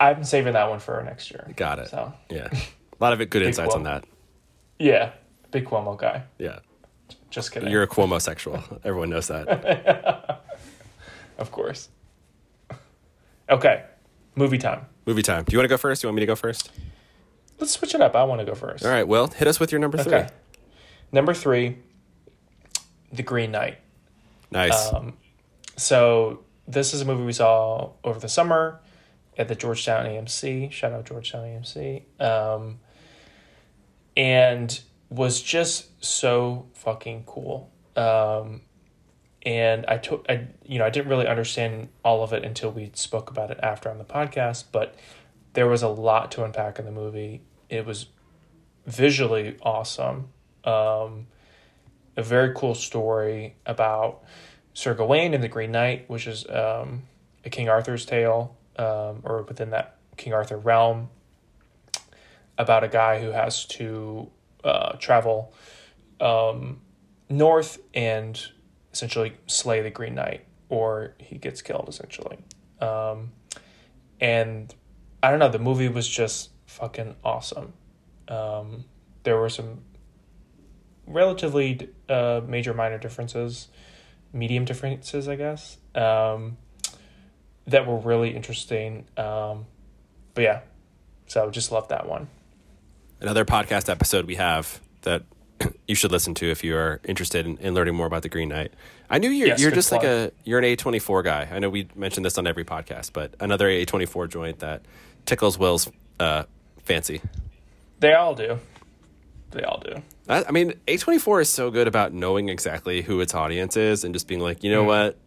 I'm 0.00 0.24
saving 0.24 0.54
that 0.54 0.68
one 0.68 0.80
for 0.80 1.00
next 1.04 1.30
year. 1.30 1.50
Got 1.56 1.78
it. 1.78 1.88
So 1.88 2.12
yeah, 2.28 2.48
a 2.52 2.58
lot 3.00 3.12
of 3.12 3.20
it 3.20 3.30
good 3.30 3.42
insights 3.42 3.72
Cuomo. 3.74 3.78
on 3.78 3.82
that. 3.84 4.04
yeah, 4.78 5.12
big 5.52 5.64
Cuomo 5.64 5.96
guy. 5.96 6.24
Yeah, 6.38 6.58
Just 7.30 7.52
kidding. 7.52 7.70
you're 7.70 7.82
a 7.84 7.88
Cuomo 7.88 8.20
sexual. 8.20 8.62
Everyone 8.84 9.08
knows 9.08 9.28
that. 9.28 9.48
of 11.38 11.50
course. 11.52 11.88
Okay, 13.48 13.84
movie 14.34 14.58
time. 14.58 14.84
Movie 15.06 15.22
time. 15.22 15.44
Do 15.44 15.52
you 15.52 15.58
want 15.58 15.66
to 15.66 15.68
go 15.72 15.76
first? 15.78 16.02
Do 16.02 16.06
you 16.06 16.08
want 16.10 16.16
me 16.16 16.20
to 16.22 16.26
go 16.26 16.34
first? 16.36 16.70
Let's 17.58 17.72
switch 17.72 17.94
it 17.94 18.00
up. 18.00 18.14
I 18.14 18.24
want 18.24 18.40
to 18.40 18.44
go 18.44 18.54
first. 18.54 18.84
All 18.84 18.90
right. 18.90 19.06
Well, 19.06 19.28
hit 19.28 19.48
us 19.48 19.58
with 19.58 19.72
your 19.72 19.80
number 19.80 19.98
three. 19.98 20.14
Okay. 20.14 20.28
Number 21.12 21.32
three, 21.32 21.78
The 23.12 23.22
Green 23.22 23.50
Knight. 23.50 23.78
Nice. 24.50 24.92
Um, 24.92 25.14
so 25.76 26.44
this 26.66 26.92
is 26.92 27.00
a 27.00 27.04
movie 27.04 27.24
we 27.24 27.32
saw 27.32 27.92
over 28.04 28.18
the 28.18 28.28
summer 28.28 28.80
at 29.38 29.48
the 29.48 29.54
Georgetown 29.54 30.06
AMC. 30.06 30.72
Shout 30.72 30.92
out 30.92 31.06
Georgetown 31.06 31.44
AMC. 31.44 32.02
Um, 32.20 32.80
and 34.16 34.80
was 35.10 35.40
just 35.40 36.04
so 36.04 36.66
fucking 36.74 37.24
cool. 37.26 37.70
Um, 37.94 38.62
and 39.42 39.86
I 39.86 39.96
took 39.98 40.26
I 40.28 40.48
you 40.64 40.78
know 40.78 40.84
I 40.84 40.90
didn't 40.90 41.08
really 41.08 41.28
understand 41.28 41.88
all 42.04 42.22
of 42.24 42.32
it 42.32 42.44
until 42.44 42.70
we 42.72 42.90
spoke 42.94 43.30
about 43.30 43.50
it 43.50 43.60
after 43.62 43.88
on 43.88 43.98
the 43.98 44.04
podcast, 44.04 44.64
but 44.72 44.96
there 45.56 45.66
was 45.66 45.82
a 45.82 45.88
lot 45.88 46.32
to 46.32 46.44
unpack 46.44 46.78
in 46.78 46.84
the 46.84 46.92
movie. 46.92 47.40
It 47.70 47.86
was 47.86 48.08
visually 48.86 49.56
awesome. 49.62 50.28
Um, 50.64 51.28
a 52.14 52.22
very 52.22 52.52
cool 52.54 52.74
story 52.74 53.56
about 53.64 54.22
Sir 54.74 54.92
Gawain 54.92 55.32
and 55.32 55.42
the 55.42 55.48
Green 55.48 55.72
Knight, 55.72 56.10
which 56.10 56.26
is 56.26 56.46
um, 56.50 57.04
a 57.42 57.48
King 57.48 57.70
Arthur's 57.70 58.04
tale, 58.04 58.54
um, 58.76 59.22
or 59.24 59.46
within 59.48 59.70
that 59.70 59.96
King 60.18 60.34
Arthur 60.34 60.58
realm, 60.58 61.08
about 62.58 62.84
a 62.84 62.88
guy 62.88 63.22
who 63.22 63.30
has 63.30 63.64
to 63.64 64.30
uh, 64.62 64.92
travel 64.98 65.54
um, 66.20 66.82
north 67.30 67.78
and 67.94 68.46
essentially 68.92 69.32
slay 69.46 69.80
the 69.80 69.90
Green 69.90 70.16
Knight, 70.16 70.44
or 70.68 71.14
he 71.16 71.38
gets 71.38 71.62
killed 71.62 71.88
essentially. 71.88 72.36
Um, 72.78 73.32
and 74.20 74.74
I 75.26 75.30
don't 75.30 75.40
know, 75.40 75.48
the 75.48 75.58
movie 75.58 75.88
was 75.88 76.06
just 76.06 76.50
fucking 76.66 77.16
awesome. 77.24 77.72
Um, 78.28 78.84
there 79.24 79.36
were 79.36 79.48
some 79.48 79.80
relatively 81.04 81.90
uh, 82.08 82.42
major 82.46 82.72
minor 82.72 82.96
differences, 82.96 83.66
medium 84.32 84.64
differences, 84.64 85.26
I 85.26 85.34
guess, 85.34 85.78
um, 85.96 86.58
that 87.66 87.88
were 87.88 87.98
really 87.98 88.36
interesting. 88.36 89.08
Um, 89.16 89.66
but 90.34 90.42
yeah, 90.42 90.60
so 91.26 91.50
just 91.50 91.72
love 91.72 91.88
that 91.88 92.08
one. 92.08 92.28
Another 93.20 93.44
podcast 93.44 93.88
episode 93.88 94.26
we 94.26 94.36
have 94.36 94.80
that 95.02 95.24
you 95.88 95.96
should 95.96 96.12
listen 96.12 96.34
to 96.34 96.48
if 96.48 96.62
you 96.62 96.76
are 96.76 97.00
interested 97.02 97.46
in, 97.46 97.58
in 97.58 97.74
learning 97.74 97.96
more 97.96 98.06
about 98.06 98.22
the 98.22 98.28
Green 98.28 98.50
Knight. 98.50 98.72
I 99.10 99.18
knew 99.18 99.30
you're 99.30 99.48
Yes, 99.48 99.60
you're 99.60 99.72
just 99.72 99.90
like 99.90 100.04
a 100.04 100.30
you're 100.44 100.60
an 100.60 100.64
A 100.64 100.76
twenty 100.76 101.00
four 101.00 101.24
guy. 101.24 101.48
I 101.50 101.58
know 101.58 101.68
we 101.68 101.88
mentioned 101.96 102.24
this 102.24 102.38
on 102.38 102.46
every 102.46 102.64
podcast, 102.64 103.12
but 103.12 103.34
another 103.40 103.68
A 103.68 103.84
twenty 103.84 104.06
four 104.06 104.28
joint 104.28 104.60
that 104.60 104.82
tickles 105.26 105.58
Will's 105.58 105.90
uh, 106.20 106.44
fancy. 106.84 107.20
They 108.00 108.14
all 108.14 108.34
do. 108.34 108.58
They 109.50 109.62
all 109.62 109.80
do. 109.80 110.02
I, 110.28 110.44
I 110.44 110.50
mean, 110.50 110.74
A 110.88 110.96
twenty 110.96 111.18
four 111.18 111.40
is 111.40 111.48
so 111.48 111.70
good 111.70 111.86
about 111.88 112.12
knowing 112.12 112.48
exactly 112.48 113.02
who 113.02 113.20
its 113.20 113.34
audience 113.34 113.76
is 113.76 114.04
and 114.04 114.14
just 114.14 114.26
being 114.28 114.40
like, 114.40 114.62
you 114.64 114.70
know 114.70 114.84
Mm. 114.84 114.86
what, 114.86 115.18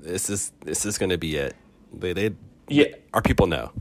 this 0.00 0.30
is 0.30 0.52
this 0.64 0.86
is 0.86 0.98
going 0.98 1.10
to 1.10 1.18
be 1.18 1.36
it. 1.36 1.54
They 1.92 2.12
they 2.12 2.30
Yeah, 2.68 2.86
our 3.12 3.22
people 3.22 3.46
know. 3.46 3.72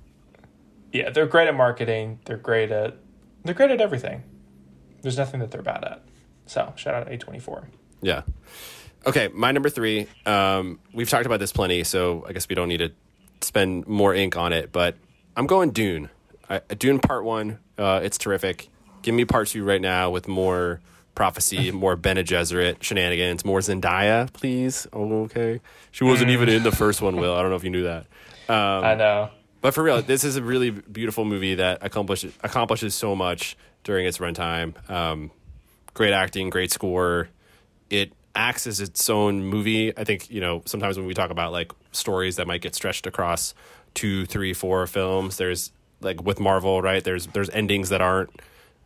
yeah. 0.91 1.09
They're 1.11 1.27
great 1.27 1.47
at 1.47 1.55
marketing. 1.55 2.19
They're 2.25 2.37
great 2.37 2.71
at. 2.71 2.95
They're 3.43 3.53
great 3.53 3.71
at 3.71 3.79
everything. 3.81 4.23
There's 5.01 5.17
nothing 5.17 5.39
that 5.41 5.51
they're 5.51 5.61
bad 5.61 5.83
at. 5.83 6.01
So 6.47 6.73
shout 6.75 6.95
out 6.95 7.11
A 7.11 7.17
twenty 7.17 7.39
four. 7.39 7.69
Yeah. 8.01 8.23
Okay, 9.05 9.27
my 9.33 9.51
number 9.51 9.69
three. 9.69 10.07
Um, 10.25 10.79
we've 10.93 11.09
talked 11.09 11.27
about 11.27 11.39
this 11.39 11.53
plenty, 11.53 11.83
so 11.83 12.25
I 12.27 12.33
guess 12.33 12.49
we 12.49 12.55
don't 12.55 12.67
need 12.69 12.79
to 12.79 12.91
spend 13.41 13.87
more 13.87 14.15
ink 14.15 14.35
on 14.35 14.51
it. 14.51 14.71
But 14.71 14.95
I'm 15.35 15.47
going 15.47 15.71
Dune. 15.71 16.09
I, 16.49 16.59
Dune 16.59 16.99
Part 16.99 17.25
One. 17.25 17.59
Uh, 17.77 17.99
it's 18.03 18.17
terrific. 18.17 18.69
Give 19.01 19.13
me 19.13 19.25
Part 19.25 19.49
Two 19.49 19.63
right 19.63 19.81
now 19.81 20.09
with 20.09 20.27
more 20.27 20.81
prophecy, 21.13 21.71
more 21.71 21.95
Bene 21.95 22.23
Gesserit 22.23 22.81
shenanigans, 22.81 23.43
more 23.43 23.59
Zendaya, 23.59 24.31
please. 24.33 24.87
Oh, 24.93 25.23
okay. 25.23 25.61
She 25.91 26.03
wasn't 26.03 26.31
even 26.31 26.49
in 26.49 26.63
the 26.63 26.71
first 26.71 27.01
one. 27.01 27.17
Will 27.17 27.33
I 27.33 27.41
don't 27.41 27.49
know 27.49 27.55
if 27.57 27.63
you 27.63 27.69
knew 27.69 27.83
that. 27.83 28.05
Um, 28.47 28.83
I 28.83 28.95
know. 28.95 29.29
but 29.61 29.73
for 29.73 29.83
real, 29.83 30.01
this 30.01 30.23
is 30.23 30.35
a 30.35 30.43
really 30.43 30.69
beautiful 30.69 31.25
movie 31.25 31.55
that 31.55 31.79
accomplishes 31.81 32.33
accomplishes 32.43 32.95
so 32.95 33.15
much 33.15 33.57
during 33.83 34.05
its 34.05 34.19
runtime. 34.19 34.89
Um, 34.89 35.31
great 35.93 36.13
acting, 36.13 36.49
great 36.49 36.71
score. 36.71 37.29
It 37.89 38.13
acts 38.35 38.67
as 38.67 38.79
its 38.79 39.09
own 39.09 39.43
movie. 39.43 39.97
I 39.97 40.03
think 40.03 40.29
you 40.29 40.41
know 40.41 40.61
sometimes 40.65 40.97
when 40.97 41.07
we 41.07 41.13
talk 41.13 41.31
about 41.31 41.51
like 41.51 41.71
stories 41.91 42.35
that 42.35 42.47
might 42.47 42.61
get 42.61 42.75
stretched 42.75 43.07
across 43.07 43.53
two, 43.95 44.25
three, 44.25 44.53
four 44.53 44.85
films, 44.85 45.37
there's 45.37 45.71
like 46.01 46.21
with 46.23 46.39
Marvel, 46.39 46.81
right? 46.81 47.03
There's 47.03 47.27
there's 47.27 47.49
endings 47.49 47.89
that 47.89 48.01
aren't 48.01 48.29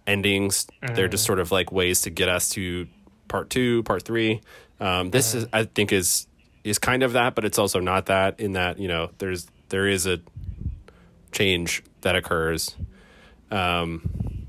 endings. 0.07 0.67
They're 0.95 1.07
just 1.07 1.25
sort 1.25 1.39
of 1.39 1.51
like 1.51 1.71
ways 1.71 2.01
to 2.01 2.09
get 2.09 2.29
us 2.29 2.49
to 2.51 2.87
part 3.27 3.49
two, 3.49 3.83
part 3.83 4.03
three. 4.03 4.41
Um, 4.79 5.11
this 5.11 5.35
is 5.35 5.47
I 5.51 5.65
think 5.65 5.91
is 5.91 6.27
is 6.63 6.79
kind 6.79 7.03
of 7.03 7.13
that, 7.13 7.35
but 7.35 7.43
it's 7.45 7.59
also 7.59 7.79
not 7.79 8.05
that. 8.05 8.39
In 8.39 8.53
that 8.53 8.79
you 8.79 8.87
know 8.87 9.11
there's 9.17 9.47
there 9.69 9.87
is 9.87 10.07
a 10.07 10.19
change 11.31 11.83
that 12.01 12.15
occurs. 12.15 12.75
Um, 13.51 14.47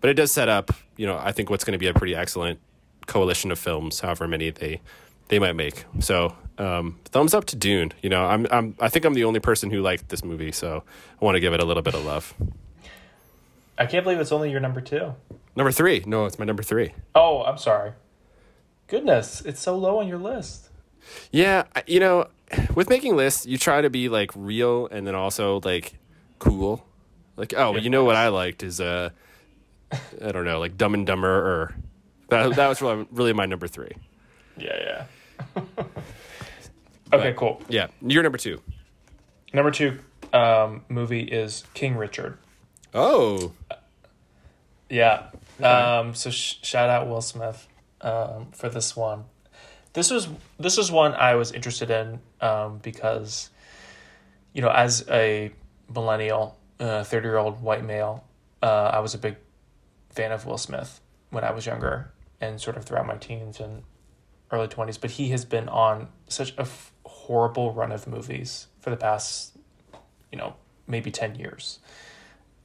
but 0.00 0.10
it 0.10 0.14
does 0.14 0.32
set 0.32 0.48
up, 0.48 0.70
you 0.96 1.06
know, 1.06 1.18
I 1.18 1.32
think 1.32 1.50
what's 1.50 1.64
going 1.64 1.72
to 1.72 1.78
be 1.78 1.88
a 1.88 1.94
pretty 1.94 2.14
excellent 2.14 2.58
coalition 3.06 3.50
of 3.50 3.58
films, 3.58 4.00
however 4.00 4.26
many 4.26 4.50
they 4.50 4.80
they 5.28 5.38
might 5.38 5.54
make. 5.54 5.84
So, 6.00 6.34
um, 6.60 6.98
thumbs 7.06 7.32
up 7.32 7.46
to 7.46 7.56
Dune. 7.56 7.92
You 8.02 8.10
know, 8.10 8.24
I'm 8.26 8.46
I'm 8.50 8.76
I 8.78 8.88
think 8.88 9.04
I'm 9.04 9.14
the 9.14 9.24
only 9.24 9.40
person 9.40 9.70
who 9.70 9.80
liked 9.80 10.10
this 10.10 10.22
movie, 10.22 10.52
so 10.52 10.84
I 11.20 11.24
want 11.24 11.36
to 11.36 11.40
give 11.40 11.54
it 11.54 11.60
a 11.60 11.64
little 11.64 11.82
bit 11.82 11.94
of 11.94 12.04
love. 12.04 12.34
I 13.78 13.86
can't 13.86 14.04
believe 14.04 14.20
it's 14.20 14.30
only 14.30 14.50
your 14.50 14.60
number 14.60 14.82
two. 14.82 15.14
Number 15.56 15.72
three, 15.72 16.04
no, 16.06 16.26
it's 16.26 16.38
my 16.38 16.44
number 16.44 16.62
three. 16.62 16.92
Oh, 17.14 17.42
I'm 17.42 17.56
sorry. 17.56 17.92
Goodness, 18.88 19.40
it's 19.40 19.60
so 19.60 19.76
low 19.76 19.98
on 19.98 20.06
your 20.06 20.18
list. 20.18 20.68
Yeah, 21.32 21.64
you 21.86 21.98
know, 21.98 22.28
with 22.74 22.90
making 22.90 23.16
lists, 23.16 23.46
you 23.46 23.56
try 23.56 23.80
to 23.80 23.88
be 23.88 24.08
like 24.08 24.30
real 24.36 24.86
and 24.88 25.06
then 25.06 25.14
also 25.14 25.60
like 25.64 25.94
cool. 26.38 26.86
Like, 27.36 27.54
oh, 27.56 27.74
you 27.76 27.88
know 27.88 28.04
what 28.04 28.16
I 28.16 28.28
liked 28.28 28.62
is 28.62 28.82
uh, 28.82 29.10
I 29.92 30.30
don't 30.30 30.44
know, 30.44 30.60
like 30.60 30.76
Dumb 30.76 30.92
and 30.92 31.06
Dumber, 31.06 31.30
or 31.30 31.74
that 32.28 32.54
that 32.56 32.68
was 32.68 32.82
really, 32.82 33.06
really 33.10 33.32
my 33.32 33.46
number 33.46 33.66
three. 33.66 33.92
Yeah, 34.58 35.06
yeah. 35.56 35.62
okay, 37.12 37.30
But- 37.30 37.36
cool. 37.36 37.62
Yeah, 37.68 37.88
you're 38.02 38.22
number 38.22 38.38
two. 38.38 38.60
Number 39.52 39.70
two 39.70 39.98
um, 40.32 40.84
movie 40.88 41.22
is 41.22 41.64
King 41.74 41.96
Richard. 41.96 42.38
Oh, 42.94 43.52
Yeah. 44.88 45.26
Um, 45.62 46.14
so 46.14 46.30
sh- 46.30 46.56
shout 46.62 46.88
out 46.88 47.06
Will 47.08 47.20
Smith 47.20 47.68
um, 48.00 48.46
for 48.52 48.68
this 48.68 48.96
one. 48.96 49.24
This 49.92 50.10
was 50.10 50.28
this 50.58 50.76
was 50.76 50.90
one 50.90 51.14
I 51.14 51.34
was 51.34 51.52
interested 51.52 51.90
in 51.90 52.20
um, 52.40 52.78
because 52.78 53.50
you 54.52 54.62
know, 54.62 54.70
as 54.70 55.04
a 55.10 55.52
millennial, 55.92 56.56
thirty 56.78 57.16
uh, 57.18 57.30
year 57.30 57.36
old 57.38 57.60
white 57.60 57.84
male, 57.84 58.24
uh, 58.62 58.90
I 58.92 59.00
was 59.00 59.14
a 59.14 59.18
big 59.18 59.36
fan 60.10 60.32
of 60.32 60.46
Will 60.46 60.58
Smith 60.58 61.00
when 61.30 61.44
I 61.44 61.50
was 61.52 61.66
younger 61.66 62.10
and 62.40 62.60
sort 62.60 62.76
of 62.76 62.84
throughout 62.84 63.06
my 63.06 63.16
teens 63.16 63.60
and 63.60 63.82
early 64.50 64.68
twenties. 64.68 64.96
But 64.98 65.10
he 65.12 65.28
has 65.30 65.44
been 65.44 65.68
on 65.68 66.08
such 66.28 66.52
a 66.56 66.62
f- 66.62 66.89
horrible 67.30 67.72
run 67.72 67.92
of 67.92 68.08
movies 68.08 68.66
for 68.80 68.90
the 68.90 68.96
past, 68.96 69.56
you 70.32 70.38
know, 70.38 70.54
maybe 70.88 71.12
ten 71.12 71.36
years, 71.36 71.78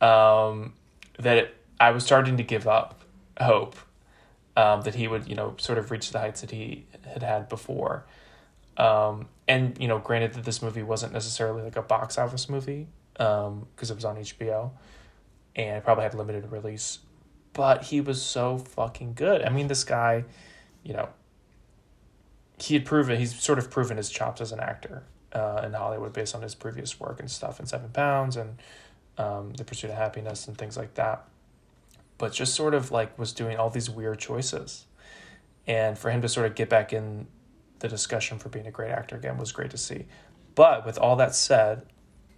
um, 0.02 0.74
that 1.20 1.38
it, 1.38 1.56
I 1.80 1.92
was 1.92 2.04
starting 2.04 2.38
to 2.38 2.44
give 2.44 2.68
up 2.68 3.02
hope 3.40 3.76
um, 4.58 4.82
that 4.82 4.96
he 4.96 5.08
would, 5.08 5.28
you 5.28 5.36
know, 5.36 5.54
sort 5.58 5.78
of 5.78 5.92
reach 5.92 6.10
the 6.10 6.20
heights 6.20 6.42
that 6.42 6.50
he 6.50 6.86
had 7.14 7.22
had 7.22 7.48
before. 7.48 8.06
Um, 8.78 9.28
and 9.48 9.78
you 9.80 9.88
know, 9.88 10.00
granted 10.00 10.34
that 10.34 10.46
this 10.46 10.64
movie 10.64 10.82
wasn't 10.82 11.14
necessarily 11.14 11.62
like 11.62 11.76
a 11.76 11.84
box 11.84 12.18
office 12.18 12.50
movie 12.50 12.88
because 13.14 13.48
um, 13.48 13.68
it 13.80 13.96
was 13.96 14.04
on 14.04 14.16
HBO 14.16 14.72
and 15.56 15.84
probably 15.84 16.04
had 16.06 16.16
limited 16.16 16.52
release, 16.52 17.00
but 17.54 17.84
he 17.84 18.02
was 18.02 18.20
so 18.20 18.58
fucking 18.58 19.14
good. 19.14 19.44
I 19.44 19.50
mean, 19.50 19.68
this 19.68 19.84
guy, 19.84 20.26
you 20.84 20.94
know, 20.94 21.10
he 22.58 22.74
had 22.74 22.86
proven 22.86 23.20
he's 23.20 23.36
sort 23.40 23.60
of 23.60 23.70
proven 23.70 23.98
his 23.98 24.10
chops 24.10 24.42
as 24.42 24.52
an 24.52 24.60
actor 24.60 25.04
uh, 25.34 25.62
in 25.66 25.74
Hollywood 25.74 26.14
based 26.14 26.36
on 26.36 26.42
his 26.42 26.56
previous 26.56 27.00
work 27.00 27.20
and 27.20 27.30
stuff 27.30 27.60
in 27.60 27.66
Seven 27.66 27.90
Pounds 27.90 28.38
and 28.38 28.58
um, 29.18 29.54
The 29.54 29.64
Pursuit 29.64 29.90
of 29.90 29.98
Happiness 29.98 30.48
and 30.48 30.58
things 30.58 30.78
like 30.78 30.94
that. 30.96 31.26
But 32.18 32.32
just 32.32 32.56
sort 32.56 32.74
of 32.74 32.92
like 32.92 33.18
was 33.20 33.34
doing 33.34 33.58
all 33.58 33.70
these 33.70 33.90
weird 33.90 34.20
choices, 34.20 34.86
and 35.68 35.98
for 35.98 36.12
him 36.12 36.22
to 36.22 36.30
sort 36.30 36.46
of 36.46 36.56
get 36.56 36.70
back 36.70 36.94
in 36.94 37.28
the 37.80 37.90
discussion 37.90 38.40
for 38.40 38.50
being 38.50 38.68
a 38.68 38.72
great 38.72 38.92
actor 38.92 39.16
again 39.18 39.38
was 39.38 39.52
great 39.52 39.72
to 39.72 39.78
see. 39.78 40.06
But 40.56 40.86
with 40.86 40.98
all 40.98 41.18
that 41.18 41.36
said, 41.36 41.84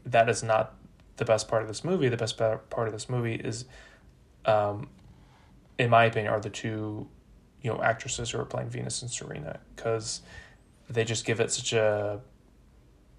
that 0.05 0.29
is 0.29 0.41
not 0.41 0.73
the 1.17 1.25
best 1.25 1.47
part 1.47 1.61
of 1.61 1.67
this 1.67 1.83
movie. 1.83 2.09
The 2.09 2.17
best 2.17 2.37
part 2.37 2.87
of 2.87 2.91
this 2.91 3.07
movie 3.07 3.35
is, 3.35 3.65
um, 4.45 4.89
in 5.77 5.89
my 5.89 6.05
opinion, 6.05 6.33
are 6.33 6.39
the 6.39 6.49
two, 6.49 7.07
you 7.67 7.73
know, 7.73 7.83
actresses 7.83 8.29
who 8.29 8.39
are 8.39 8.45
playing 8.45 8.69
Venus 8.69 9.01
and 9.01 9.11
Serena 9.11 9.59
because 9.75 10.21
they 10.89 11.03
just 11.03 11.25
give 11.25 11.41
it 11.41 11.51
such 11.51 11.73
a, 11.73 12.21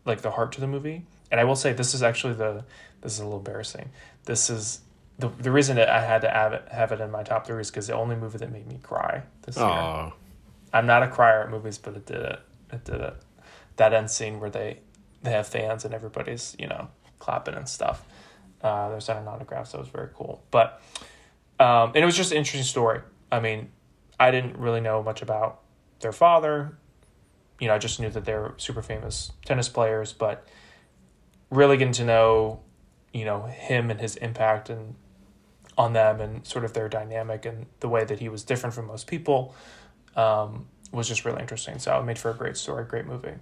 like 0.06 0.22
the 0.22 0.30
heart 0.30 0.52
to 0.52 0.60
the 0.62 0.66
movie. 0.66 1.04
And 1.30 1.38
I 1.38 1.44
will 1.44 1.54
say 1.54 1.74
this 1.74 1.92
is 1.92 2.02
actually 2.02 2.32
the 2.32 2.64
this 3.02 3.12
is 3.12 3.20
a 3.20 3.24
little 3.24 3.40
embarrassing. 3.40 3.90
This 4.24 4.48
is 4.48 4.80
the 5.18 5.28
the 5.28 5.50
reason 5.50 5.76
that 5.76 5.90
I 5.90 6.02
had 6.02 6.22
to 6.22 6.30
have 6.30 6.54
it 6.54 6.66
have 6.70 6.92
it 6.92 7.00
in 7.02 7.10
my 7.10 7.22
top 7.22 7.46
three 7.46 7.60
is 7.60 7.70
because 7.70 7.86
the 7.86 7.92
only 7.92 8.16
movie 8.16 8.38
that 8.38 8.50
made 8.50 8.66
me 8.66 8.78
cry 8.82 9.22
this 9.42 9.58
Aww. 9.58 10.04
year. 10.04 10.12
I'm 10.72 10.86
not 10.86 11.02
a 11.02 11.08
crier 11.08 11.42
at 11.42 11.50
movies, 11.50 11.76
but 11.76 11.94
it 11.94 12.06
did 12.06 12.22
it. 12.22 12.40
It 12.72 12.84
did 12.86 13.02
it. 13.02 13.16
That 13.76 13.92
end 13.92 14.10
scene 14.10 14.40
where 14.40 14.48
they 14.48 14.80
they 15.22 15.32
have 15.32 15.46
fans 15.46 15.84
and 15.84 15.92
everybody's 15.92 16.56
you 16.58 16.68
know 16.68 16.88
clapping 17.18 17.54
and 17.54 17.68
stuff. 17.68 18.02
Uh, 18.62 18.88
they're 18.88 19.00
signing 19.00 19.28
autographs. 19.28 19.72
That 19.72 19.78
was 19.78 19.88
very 19.88 20.08
cool. 20.14 20.42
But 20.50 20.80
um, 21.60 21.88
and 21.94 21.98
it 21.98 22.06
was 22.06 22.16
just 22.16 22.32
an 22.32 22.38
interesting 22.38 22.64
story. 22.64 23.02
I 23.30 23.40
mean, 23.40 23.68
I 24.18 24.30
didn't 24.30 24.56
really 24.58 24.80
know 24.80 25.02
much 25.02 25.22
about 25.22 25.60
their 26.00 26.12
father. 26.12 26.78
You 27.60 27.68
know, 27.68 27.74
I 27.74 27.78
just 27.78 28.00
knew 28.00 28.10
that 28.10 28.24
they're 28.24 28.54
super 28.56 28.82
famous 28.82 29.32
tennis 29.44 29.68
players, 29.68 30.12
but 30.12 30.46
really 31.50 31.76
getting 31.76 31.94
to 31.94 32.04
know, 32.04 32.60
you 33.12 33.24
know, 33.24 33.46
him 33.46 33.90
and 33.90 34.00
his 34.00 34.16
impact 34.16 34.70
and 34.70 34.94
on 35.76 35.92
them 35.92 36.20
and 36.20 36.44
sort 36.44 36.64
of 36.64 36.72
their 36.72 36.88
dynamic 36.88 37.46
and 37.46 37.66
the 37.80 37.88
way 37.88 38.04
that 38.04 38.18
he 38.18 38.28
was 38.28 38.42
different 38.42 38.74
from 38.74 38.86
most 38.86 39.06
people 39.06 39.54
um, 40.16 40.66
was 40.92 41.06
just 41.06 41.24
really 41.24 41.40
interesting. 41.40 41.78
So 41.78 41.98
it 41.98 42.04
made 42.04 42.18
for 42.18 42.30
a 42.30 42.34
great 42.34 42.56
story, 42.56 42.84
great 42.84 43.06
movie. 43.06 43.34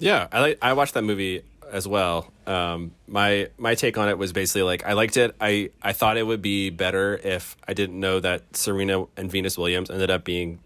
Yeah, 0.00 0.26
I 0.32 0.40
like. 0.40 0.58
I 0.60 0.72
watched 0.72 0.94
that 0.94 1.02
movie 1.02 1.44
as 1.72 1.88
well. 1.88 2.30
Um, 2.46 2.92
my 3.08 3.48
my 3.58 3.74
take 3.74 3.98
on 3.98 4.08
it 4.08 4.18
was 4.18 4.32
basically 4.32 4.62
like 4.62 4.86
I 4.86 4.92
liked 4.92 5.16
it. 5.16 5.34
I 5.40 5.70
I 5.82 5.92
thought 5.92 6.16
it 6.16 6.26
would 6.26 6.42
be 6.42 6.70
better 6.70 7.16
if 7.16 7.56
I 7.66 7.72
didn't 7.72 7.98
know 7.98 8.20
that 8.20 8.56
Serena 8.56 9.06
and 9.16 9.30
Venus 9.30 9.58
Williams 9.58 9.90
ended 9.90 10.10
up 10.10 10.22
being 10.22 10.60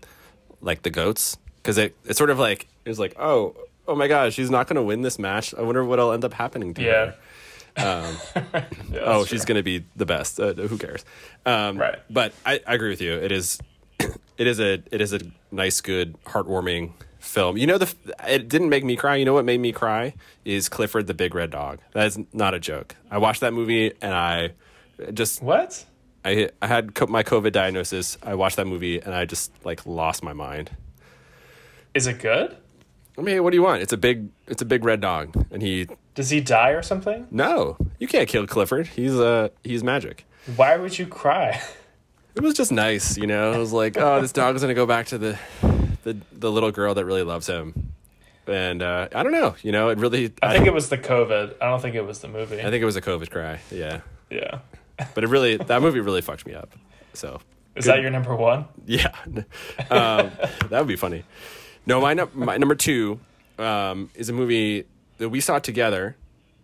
like 0.61 0.83
the 0.83 0.90
goats 0.90 1.38
because 1.57 1.79
it 1.79 1.97
it's 2.05 2.19
sort 2.19 2.31
of 2.31 2.38
like 2.38 2.66
it 2.85 2.88
was 2.88 2.99
like 2.99 3.14
oh 3.19 3.57
oh 3.87 3.95
my 3.95 4.09
gosh 4.09 4.35
she's 4.35 4.51
not 4.51 4.66
going 4.66 4.77
to 4.77 4.83
win 4.83 5.03
this 5.03 5.19
match. 5.19 5.55
I 5.55 5.62
wonder 5.62 5.85
what'll 5.85 6.12
end 6.12 6.25
up 6.25 6.35
happening 6.35 6.75
to 6.75 6.83
yeah. 6.83 6.92
her. 6.92 7.14
Um, 7.79 8.16
yeah, 8.90 9.01
oh, 9.03 9.25
she's 9.27 9.45
going 9.45 9.57
to 9.57 9.62
be 9.62 9.85
the 9.97 10.07
best. 10.07 10.40
Uh, 10.40 10.55
who 10.55 10.79
cares? 10.79 11.05
Um, 11.45 11.77
right. 11.77 11.99
But 12.09 12.33
I, 12.45 12.61
I 12.66 12.75
agree 12.75 12.88
with 12.88 13.03
you. 13.03 13.12
It 13.12 13.31
is 13.33 13.59
it 14.01 14.47
is 14.47 14.59
a 14.61 14.83
it 14.90 15.01
is 15.01 15.12
a 15.12 15.21
nice, 15.53 15.81
good, 15.81 16.16
heartwarming 16.25 16.92
film. 17.27 17.57
You 17.57 17.67
know, 17.67 17.79
the 17.79 17.93
it 18.27 18.49
didn't 18.49 18.69
make 18.69 18.85
me 18.85 18.97
cry. 18.97 19.17
You 19.17 19.25
know 19.25 19.35
what 19.35 19.45
made 19.45 19.61
me 19.61 19.73
cry 19.73 20.15
is 20.45 20.69
Clifford 20.69 21.07
the 21.07 21.15
Big 21.15 21.35
Red 21.35 21.51
Dog. 21.51 21.81
That 21.93 22.07
is 22.07 22.19
not 22.33 22.55
a 22.55 22.61
joke. 22.61 22.97
I 23.11 23.19
watched 23.19 23.41
that 23.41 23.53
movie 23.53 23.93
and 24.01 24.15
I 24.15 24.53
just 25.12 25.43
what 25.43 25.85
I 26.25 26.51
I 26.61 26.67
had 26.67 26.99
my 27.09 27.23
COVID 27.23 27.53
diagnosis. 27.53 28.19
I 28.23 28.35
watched 28.35 28.57
that 28.57 28.67
movie 28.67 29.01
and 29.01 29.15
I 29.15 29.25
just 29.25 29.53
like 29.65 29.87
lost 29.87 30.23
my 30.23 30.33
mind. 30.33 30.71
Is 31.95 32.07
it 32.07 32.19
good? 32.19 32.57
I 33.19 33.23
mean, 33.23 33.43
what 33.43 33.51
do 33.51 33.57
you 33.57 33.62
want? 33.62 33.83
It's 33.83 33.93
a 33.93 33.97
big 33.97 34.29
it's 34.47 34.61
a 34.62 34.67
big 34.67 34.85
red 34.85 35.01
dog, 35.01 35.47
and 35.51 35.62
he 35.62 35.89
does 36.15 36.31
he 36.31 36.41
die 36.41 36.71
or 36.71 36.83
something? 36.83 37.27
No, 37.31 37.77
you 37.99 38.07
can't 38.07 38.29
kill 38.29 38.47
Clifford. 38.47 38.89
He's 38.89 39.15
uh 39.15 39.49
he's 39.65 39.83
magic. 39.83 40.27
Why 40.57 40.77
would 40.77 40.99
you 40.99 41.07
cry? 41.07 41.61
It 42.37 42.43
was 42.43 42.53
just 42.53 42.71
nice, 42.71 43.17
you 43.17 43.27
know. 43.27 43.55
It 43.55 43.57
was 43.57 43.73
like, 43.73 43.97
oh, 43.97 44.21
this 44.21 44.31
dog 44.31 44.57
is 44.57 44.61
gonna 44.61 44.75
go 44.75 44.85
back 44.85 45.07
to 45.07 45.17
the 45.17 45.39
the 46.07 46.16
the 46.33 46.51
little 46.51 46.71
girl 46.71 46.95
that 46.95 47.05
really 47.05 47.25
loves 47.25 47.49
him. 47.49 47.92
And 48.47 48.81
uh, 48.81 49.09
I 49.12 49.25
don't 49.25 49.33
know, 49.33 49.57
you 49.62 49.73
know, 49.73 49.88
it 49.88 49.99
really. 49.99 50.33
I, 50.40 50.51
I 50.51 50.53
think 50.55 50.66
it 50.66 50.73
was 50.73 50.88
the 50.88 50.99
COVID. 50.99 51.57
I 51.61 51.69
don't 51.69 51.83
think 51.83 51.97
it 51.97 52.03
was 52.03 52.21
the 52.21 52.29
movie. 52.29 52.61
I 52.61 52.71
think 52.71 52.81
it 52.81 52.85
was 52.85 52.95
a 52.95 53.03
COVID 53.03 53.29
cry. 53.29 53.59
Yeah. 53.73 54.03
Yeah. 54.31 54.61
but 55.14 55.25
it 55.25 55.27
really 55.27 55.57
that 55.57 55.83
movie 55.83 56.01
really 56.01 56.21
fucked 56.23 56.47
me 56.47 56.55
up. 56.55 56.73
So. 57.12 57.40
Is 57.75 57.85
good. 57.85 57.92
that 57.92 58.01
your 58.01 58.11
number 58.11 58.35
one? 58.35 58.66
Yeah. 58.87 59.12
Um, 59.90 60.31
that 60.71 60.79
would 60.79 60.88
be 60.88 60.97
funny. 60.97 61.25
No, 61.85 62.01
my 62.01 62.14
my 62.35 62.57
number 62.57 62.75
two 62.75 63.21
um, 63.59 64.11
is 64.14 64.29
a 64.29 64.33
movie 64.33 64.85
that 65.19 65.29
we 65.29 65.40
saw 65.40 65.59
together 65.59 66.16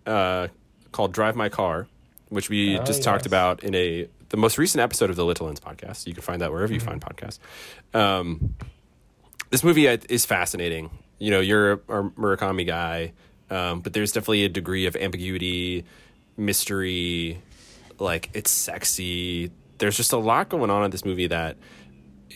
uh, 0.07 0.49
called 0.93 1.13
Drive 1.13 1.37
My 1.37 1.49
Car, 1.49 1.87
which 2.31 2.49
we 2.49 2.79
oh, 2.79 2.85
just 2.85 3.01
yes. 3.01 3.05
talked 3.05 3.27
about 3.27 3.63
in 3.63 3.75
a 3.75 4.09
the 4.31 4.37
most 4.37 4.57
recent 4.57 4.81
episode 4.81 5.11
of 5.11 5.17
the 5.17 5.25
Lit 5.25 5.37
to 5.39 5.45
Lens 5.45 5.61
podcast. 5.61 6.07
You 6.07 6.15
can 6.15 6.23
find 6.23 6.41
that 6.41 6.51
wherever 6.51 6.73
you 6.73 6.81
mm-hmm. 6.81 6.99
find 6.99 7.01
podcasts. 7.01 7.39
Um, 7.95 8.55
this 9.53 9.63
movie 9.63 9.87
is 9.87 10.27
fascinating. 10.27 10.91
You 11.21 11.31
know, 11.31 11.41
you're 11.41 11.73
a, 11.73 11.79
Murakami 11.79 12.67
guy, 12.67 13.13
um, 13.51 13.81
but 13.81 13.93
there's 13.93 14.11
definitely 14.11 14.45
a 14.45 14.49
degree 14.49 14.87
of 14.87 14.97
ambiguity, 14.97 15.85
mystery. 16.37 17.41
Like 18.01 18.31
it's 18.35 18.51
sexy. 18.51 19.53
There's 19.79 19.97
just 19.97 20.13
a 20.13 20.17
lot 20.17 20.49
going 20.49 20.71
on 20.71 20.85
in 20.85 20.91
this 20.91 21.05
movie 21.05 21.29
that, 21.29 21.57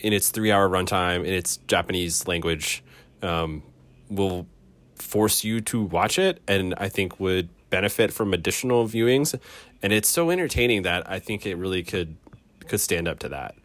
in 0.01 0.13
its 0.13 0.29
three-hour 0.29 0.69
runtime, 0.69 1.25
in 1.25 1.33
its 1.33 1.57
Japanese 1.57 2.25
language, 2.27 2.83
um, 3.21 3.63
will 4.09 4.47
force 4.95 5.43
you 5.43 5.59
to 5.59 5.81
watch 5.83 6.17
it, 6.17 6.41
and 6.47 6.73
I 6.77 6.87
think 6.87 7.19
would 7.19 7.49
benefit 7.69 8.13
from 8.13 8.33
additional 8.33 8.87
viewings 8.87 9.37
and 9.81 9.93
it's 9.93 10.09
so 10.09 10.29
entertaining 10.29 10.83
that 10.83 11.09
I 11.09 11.19
think 11.19 11.45
it 11.45 11.55
really 11.55 11.83
could 11.83 12.17
could 12.67 12.81
stand 12.81 13.07
up 13.07 13.19
to 13.19 13.29
that. 13.29 13.55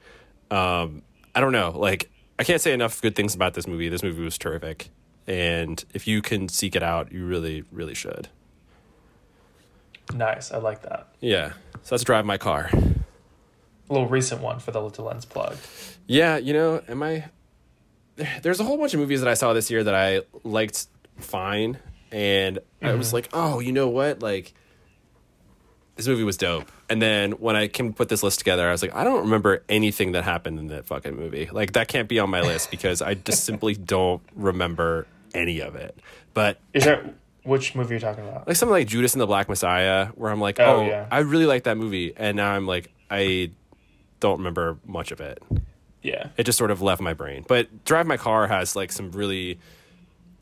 Um, 0.50 1.02
I 1.34 1.40
don't 1.40 1.52
know, 1.52 1.70
like 1.70 2.10
I 2.42 2.44
can't 2.44 2.60
say 2.60 2.72
enough 2.72 3.00
good 3.00 3.14
things 3.14 3.36
about 3.36 3.54
this 3.54 3.68
movie. 3.68 3.88
This 3.88 4.02
movie 4.02 4.24
was 4.24 4.36
terrific, 4.36 4.88
and 5.28 5.84
if 5.94 6.08
you 6.08 6.20
can 6.20 6.48
seek 6.48 6.74
it 6.74 6.82
out, 6.82 7.12
you 7.12 7.24
really, 7.24 7.62
really 7.70 7.94
should. 7.94 8.30
Nice, 10.12 10.50
I 10.50 10.58
like 10.58 10.82
that. 10.82 11.06
Yeah, 11.20 11.52
so 11.84 11.94
let's 11.94 12.02
drive 12.02 12.26
my 12.26 12.38
car. 12.38 12.68
A 12.72 13.92
little 13.92 14.08
recent 14.08 14.40
one 14.40 14.58
for 14.58 14.72
the 14.72 14.82
Lit 14.82 14.94
to 14.94 15.02
Lens 15.02 15.24
plug. 15.24 15.56
Yeah, 16.08 16.36
you 16.36 16.52
know, 16.52 16.82
am 16.88 17.04
I? 17.04 17.26
There's 18.42 18.58
a 18.58 18.64
whole 18.64 18.76
bunch 18.76 18.92
of 18.92 18.98
movies 18.98 19.20
that 19.20 19.28
I 19.28 19.34
saw 19.34 19.52
this 19.52 19.70
year 19.70 19.84
that 19.84 19.94
I 19.94 20.22
liked 20.42 20.88
fine, 21.18 21.78
and 22.10 22.56
mm-hmm. 22.56 22.86
I 22.86 22.94
was 22.94 23.06
mm-hmm. 23.06 23.14
like, 23.14 23.28
oh, 23.32 23.60
you 23.60 23.70
know 23.70 23.86
what, 23.86 24.20
like 24.20 24.52
this 25.96 26.06
movie 26.06 26.24
was 26.24 26.36
dope. 26.36 26.70
And 26.88 27.00
then 27.00 27.32
when 27.32 27.56
I 27.56 27.68
came 27.68 27.90
to 27.90 27.96
put 27.96 28.08
this 28.08 28.22
list 28.22 28.38
together, 28.38 28.68
I 28.68 28.72
was 28.72 28.82
like, 28.82 28.94
I 28.94 29.04
don't 29.04 29.20
remember 29.22 29.62
anything 29.68 30.12
that 30.12 30.24
happened 30.24 30.58
in 30.58 30.68
that 30.68 30.86
fucking 30.86 31.14
movie. 31.14 31.48
Like 31.52 31.72
that 31.72 31.88
can't 31.88 32.08
be 32.08 32.18
on 32.18 32.30
my 32.30 32.40
list 32.40 32.70
because 32.70 33.02
I 33.02 33.14
just 33.14 33.44
simply 33.44 33.74
don't 33.74 34.22
remember 34.34 35.06
any 35.34 35.60
of 35.60 35.74
it. 35.76 35.98
But 36.34 36.58
is 36.72 36.84
that 36.84 37.14
which 37.44 37.74
movie 37.74 37.90
you're 37.94 38.00
talking 38.00 38.26
about? 38.26 38.46
Like 38.46 38.56
something 38.56 38.72
like 38.72 38.86
Judas 38.86 39.14
and 39.14 39.20
the 39.20 39.26
Black 39.26 39.48
Messiah, 39.48 40.08
where 40.14 40.30
I'm 40.30 40.40
like, 40.40 40.60
oh, 40.60 40.76
oh 40.78 40.86
yeah. 40.86 41.06
I 41.10 41.18
really 41.20 41.46
like 41.46 41.64
that 41.64 41.76
movie, 41.76 42.14
and 42.16 42.36
now 42.36 42.52
I'm 42.52 42.66
like, 42.66 42.90
I 43.10 43.50
don't 44.20 44.38
remember 44.38 44.78
much 44.86 45.12
of 45.12 45.20
it. 45.20 45.42
Yeah, 46.02 46.28
it 46.36 46.44
just 46.44 46.58
sort 46.58 46.70
of 46.70 46.82
left 46.82 47.00
my 47.00 47.14
brain. 47.14 47.44
But 47.46 47.84
Drive 47.84 48.06
My 48.06 48.16
Car 48.16 48.46
has 48.46 48.74
like 48.74 48.92
some 48.92 49.12
really 49.12 49.58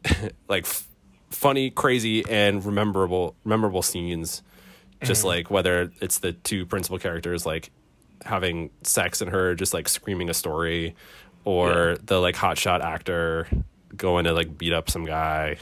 like 0.48 0.64
f- 0.64 0.86
funny, 1.30 1.70
crazy, 1.70 2.24
and 2.28 2.64
memorable 2.64 3.34
memorable 3.44 3.82
scenes 3.82 4.42
just 5.02 5.20
mm-hmm. 5.20 5.28
like 5.28 5.50
whether 5.50 5.92
it's 6.00 6.18
the 6.18 6.32
two 6.32 6.66
principal 6.66 6.98
characters 6.98 7.46
like 7.46 7.70
having 8.24 8.70
sex 8.82 9.20
and 9.20 9.30
her 9.30 9.54
just 9.54 9.72
like 9.72 9.88
screaming 9.88 10.28
a 10.28 10.34
story 10.34 10.94
or 11.44 11.90
yeah. 11.90 11.96
the 12.04 12.20
like 12.20 12.34
hotshot 12.34 12.80
actor 12.80 13.48
going 13.96 14.24
to 14.24 14.32
like 14.32 14.58
beat 14.58 14.72
up 14.72 14.90
some 14.90 15.04
guy 15.04 15.56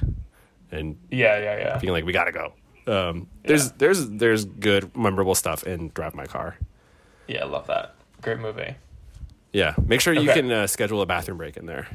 and 0.70 0.98
yeah 1.11 1.38
yeah 1.38 1.57
yeah 1.57 1.79
being 1.79 1.92
like 1.92 2.05
we 2.05 2.12
gotta 2.12 2.33
go 2.33 2.53
um, 2.88 3.29
there's 3.44 3.70
there's 3.72 4.09
there's 4.09 4.44
good 4.46 4.96
memorable 4.96 5.35
stuff 5.35 5.64
in 5.64 5.90
Drive 5.90 6.14
My 6.14 6.24
Car. 6.24 6.57
Yeah, 7.27 7.44
I 7.44 7.46
love 7.46 7.66
that. 7.66 7.94
Great 8.22 8.38
movie. 8.38 8.74
Yeah, 9.53 9.74
make 9.87 10.01
sure 10.01 10.14
you 10.14 10.31
can 10.33 10.51
uh, 10.51 10.66
schedule 10.66 11.03
a 11.03 11.07
bathroom 11.07 11.38
break 11.38 11.57
in 11.57 11.66
there. 11.66 11.87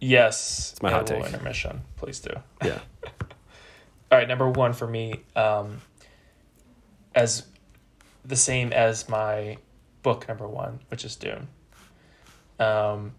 Yes. 0.00 0.72
It's 0.72 0.82
my 0.82 0.90
hot 0.90 1.08
little 1.08 1.22
take. 1.22 1.32
intermission. 1.32 1.82
Please 1.96 2.20
do. 2.20 2.30
Yeah, 2.62 2.80
All 4.12 4.18
right, 4.18 4.28
number 4.28 4.48
one 4.48 4.72
for 4.72 4.86
me, 4.86 5.22
um, 5.34 5.80
as 7.14 7.46
the 8.24 8.36
same 8.36 8.72
as 8.72 9.08
my 9.08 9.58
book 10.02 10.28
number 10.28 10.48
one, 10.48 10.80
which 10.88 11.04
is 11.04 11.16
Dune. 11.16 11.48
Um, 12.58 13.12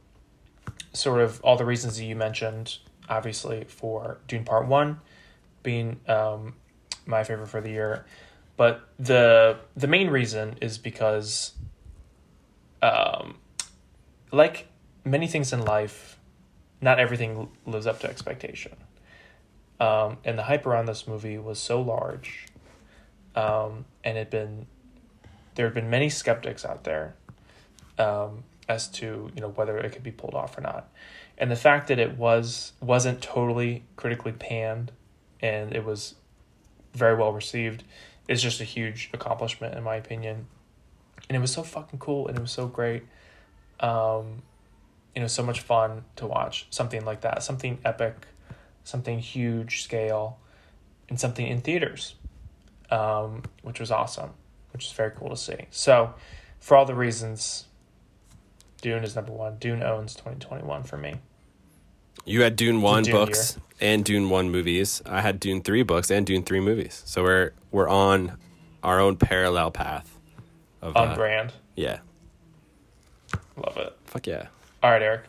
sort 0.94 1.22
of 1.22 1.42
all 1.42 1.58
the 1.58 1.66
reasons 1.66 1.98
that 1.98 2.06
you 2.06 2.16
mentioned, 2.16 2.78
obviously 3.10 3.66
for 3.66 4.20
Dune 4.28 4.44
Part 4.44 4.68
One 4.68 5.00
being 5.64 6.00
um, 6.08 6.56
my 7.06 7.24
favorite 7.24 7.48
for 7.48 7.62
the 7.62 7.70
year, 7.70 8.06
but 8.58 8.88
the 8.98 9.58
the 9.76 9.88
main 9.88 10.10
reason 10.10 10.58
is 10.62 10.78
because, 10.78 11.54
um, 12.82 13.38
like 14.32 14.68
many 15.04 15.28
things 15.28 15.52
in 15.52 15.66
life, 15.66 16.18
not 16.82 17.00
everything 17.00 17.50
lives 17.66 17.88
up 17.88 18.00
to 18.00 18.10
expectation 18.10 18.76
um, 19.80 20.18
and 20.24 20.38
the 20.38 20.44
hype 20.44 20.66
around 20.66 20.86
this 20.86 21.08
movie 21.08 21.38
was 21.38 21.60
so 21.60 21.82
large, 21.82 22.46
um, 23.36 23.86
and 24.04 24.18
had 24.18 24.30
been 24.30 24.66
there 25.56 25.66
had 25.66 25.74
been 25.74 25.90
many 25.90 26.10
skeptics 26.10 26.66
out 26.66 26.84
there 26.84 27.16
um, 27.98 28.44
as 28.68 28.88
to 28.90 29.30
you 29.34 29.42
know 29.42 29.50
whether 29.50 29.78
it 29.78 29.92
could 29.92 30.04
be 30.04 30.12
pulled 30.12 30.34
off 30.34 30.58
or 30.58 30.62
not, 30.62 30.90
and 31.38 31.52
the 31.52 31.56
fact 31.56 31.88
that 31.88 32.00
it 32.00 32.18
was 32.18 32.74
wasn't 32.82 33.22
totally 33.22 33.84
critically 33.96 34.32
panned, 34.32 34.92
and 35.42 35.74
it 35.74 35.84
was 35.84 36.16
very 36.94 37.16
well 37.16 37.34
received, 37.34 37.84
is 38.28 38.42
just 38.42 38.62
a 38.62 38.66
huge 38.66 39.10
accomplishment 39.14 39.76
in 39.76 39.84
my 39.84 39.96
opinion, 39.96 40.48
and 41.30 41.36
it 41.36 41.40
was 41.40 41.52
so 41.52 41.64
fucking 41.64 42.00
cool 42.00 42.28
and 42.28 42.38
it 42.38 42.42
was 42.42 42.52
so 42.52 42.68
great. 42.68 43.04
Um, 43.80 44.42
you 45.14 45.22
know, 45.22 45.28
so 45.28 45.44
much 45.44 45.62
fun 45.62 46.04
to 46.18 46.28
watch 46.28 46.68
something 46.70 47.06
like 47.06 47.22
that, 47.22 47.44
something 47.44 47.80
epic 47.86 48.28
something 48.86 49.20
huge 49.20 49.84
scale 49.84 50.38
and 51.10 51.20
something 51.20 51.46
in 51.46 51.60
theaters, 51.60 52.16
um, 52.92 53.44
which 53.64 53.80
was 53.80 53.92
awesome, 53.92 54.32
which 54.74 54.86
is 54.86 54.92
very 54.92 55.12
cool 55.12 55.30
to 55.30 55.38
see. 55.38 55.66
So, 55.72 56.14
for 56.60 56.76
all 56.78 56.86
the 56.86 56.96
reasons, 56.96 57.66
Dune 58.82 59.04
is 59.04 59.16
number 59.16 59.32
one. 59.32 59.58
Dune 59.58 59.84
owns 59.84 60.14
2021 60.16 60.84
for 60.84 60.98
me. 60.98 61.16
you 62.26 62.42
had 62.42 62.56
Dune 62.56 62.82
one 62.82 63.04
Dune 63.04 63.14
books 63.14 63.58
and 63.82 64.04
Dune 64.06 64.30
one 64.30 64.50
movies. 64.50 65.02
I 65.06 65.22
had 65.22 65.40
Dune 65.40 65.62
three 65.62 65.84
books 65.84 66.10
and 66.12 66.26
Dune 66.26 66.44
three 66.44 66.60
movies. 66.60 67.02
So 67.06 67.24
we're 67.24 67.52
we're 67.72 67.90
on 67.90 68.38
our 68.84 69.00
own 69.00 69.16
parallel 69.18 69.72
path. 69.72 70.18
Of 70.82 70.96
On 70.96 71.10
uh, 71.10 71.16
brand. 71.16 71.54
yeah, 71.76 72.00
Love 73.58 73.78
it. 73.78 73.98
fuck 74.06 74.28
yeah. 74.28 74.48
All 74.84 74.92
right, 74.92 75.02
Eric. 75.02 75.24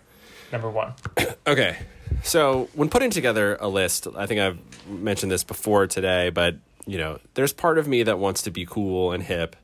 Number 0.52 0.70
one. 0.70 0.92
Okay. 1.46 1.76
So 2.24 2.68
when 2.74 2.88
putting 2.88 3.10
together 3.10 3.56
a 3.60 3.68
list, 3.68 4.08
I 4.16 4.26
think 4.26 4.40
I've 4.40 4.58
mentioned 4.88 5.30
this 5.30 5.44
before 5.44 5.86
today, 5.86 6.30
but 6.30 6.56
you 6.86 6.98
know, 6.98 7.18
there's 7.34 7.52
part 7.52 7.78
of 7.78 7.86
me 7.88 8.02
that 8.04 8.18
wants 8.18 8.42
to 8.42 8.50
be 8.50 8.64
cool 8.64 9.12
and 9.12 9.22
hip, 9.22 9.56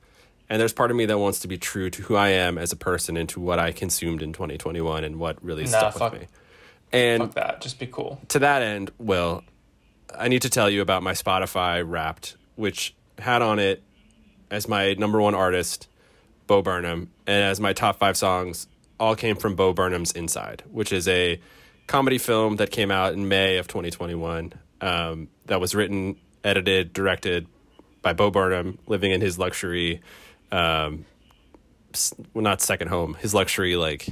and 0.49 0.61
there's 0.61 0.73
part 0.73 0.91
of 0.91 0.97
me 0.97 1.07
that 1.07 1.19
wants 1.19 1.41
to 1.41 1.49
be 1.49 1.57
true 1.57 1.89
to 1.91 2.03
who 2.03 2.17
I 2.17 2.29
am 2.31 2.59
as 2.59 2.73
a 2.73 2.77
person 2.77 3.17
and 3.17 3.29
to 3.31 3.41
what 3.41 3.59
I 3.59 3.73
consumed 3.73 4.23
in 4.23 4.33
2021 4.33 5.05
and 5.05 5.19
what 5.19 5.43
really 5.43 5.63
Nah, 5.65 5.69
stuck 5.69 5.95
fuck- 5.99 6.13
with 6.13 6.23
me. 6.23 6.27
And 6.93 7.23
Fuck 7.23 7.35
that. 7.35 7.61
Just 7.63 7.79
be 7.79 7.87
cool. 7.87 8.21
to 8.29 8.39
that 8.41 8.61
end, 8.61 8.91
Will, 8.99 9.43
I 10.15 10.29
need 10.29 10.43
to 10.43 10.51
tell 10.51 10.69
you 10.69 10.83
about 10.83 11.03
my 11.03 11.13
Spotify 11.13 11.83
Wrapped, 11.87 12.37
which 12.57 12.95
had 13.19 13.41
on 13.41 13.59
it 13.59 13.83
as 14.51 14.69
my 14.69 14.93
number 14.95 15.19
one 15.23 15.35
artist, 15.35 15.89
Bo 16.47 16.61
Burnham, 16.61 17.11
and 17.27 17.45
as 17.45 17.61
my 17.61 17.73
top 17.73 17.99
five 17.99 18.19
songs 18.19 18.67
all 19.01 19.17
came 19.17 19.37
from 19.37 19.55
Bo 19.55 19.73
Burnham's 19.73 20.13
Inside, 20.13 20.65
which 20.71 20.93
is 20.93 21.09
a 21.09 21.41
comedy 21.87 22.19
film 22.19 22.57
that 22.57 22.71
came 22.71 22.91
out 22.91 23.15
in 23.15 23.27
May 23.27 23.57
of 23.57 23.69
2021. 23.69 24.53
Um, 24.83 25.29
that 25.47 25.61
was 25.63 25.75
written, 25.75 26.17
edited, 26.45 26.93
directed 26.93 27.47
by 28.03 28.13
Bo 28.13 28.31
Burnham, 28.31 28.79
living 28.87 29.13
in 29.13 29.21
his 29.21 29.39
luxury, 29.39 30.01
um, 30.51 31.05
well, 32.35 32.43
not 32.43 32.61
second 32.61 32.89
home, 32.89 33.15
his 33.15 33.33
luxury 33.35 33.77
like, 33.77 34.09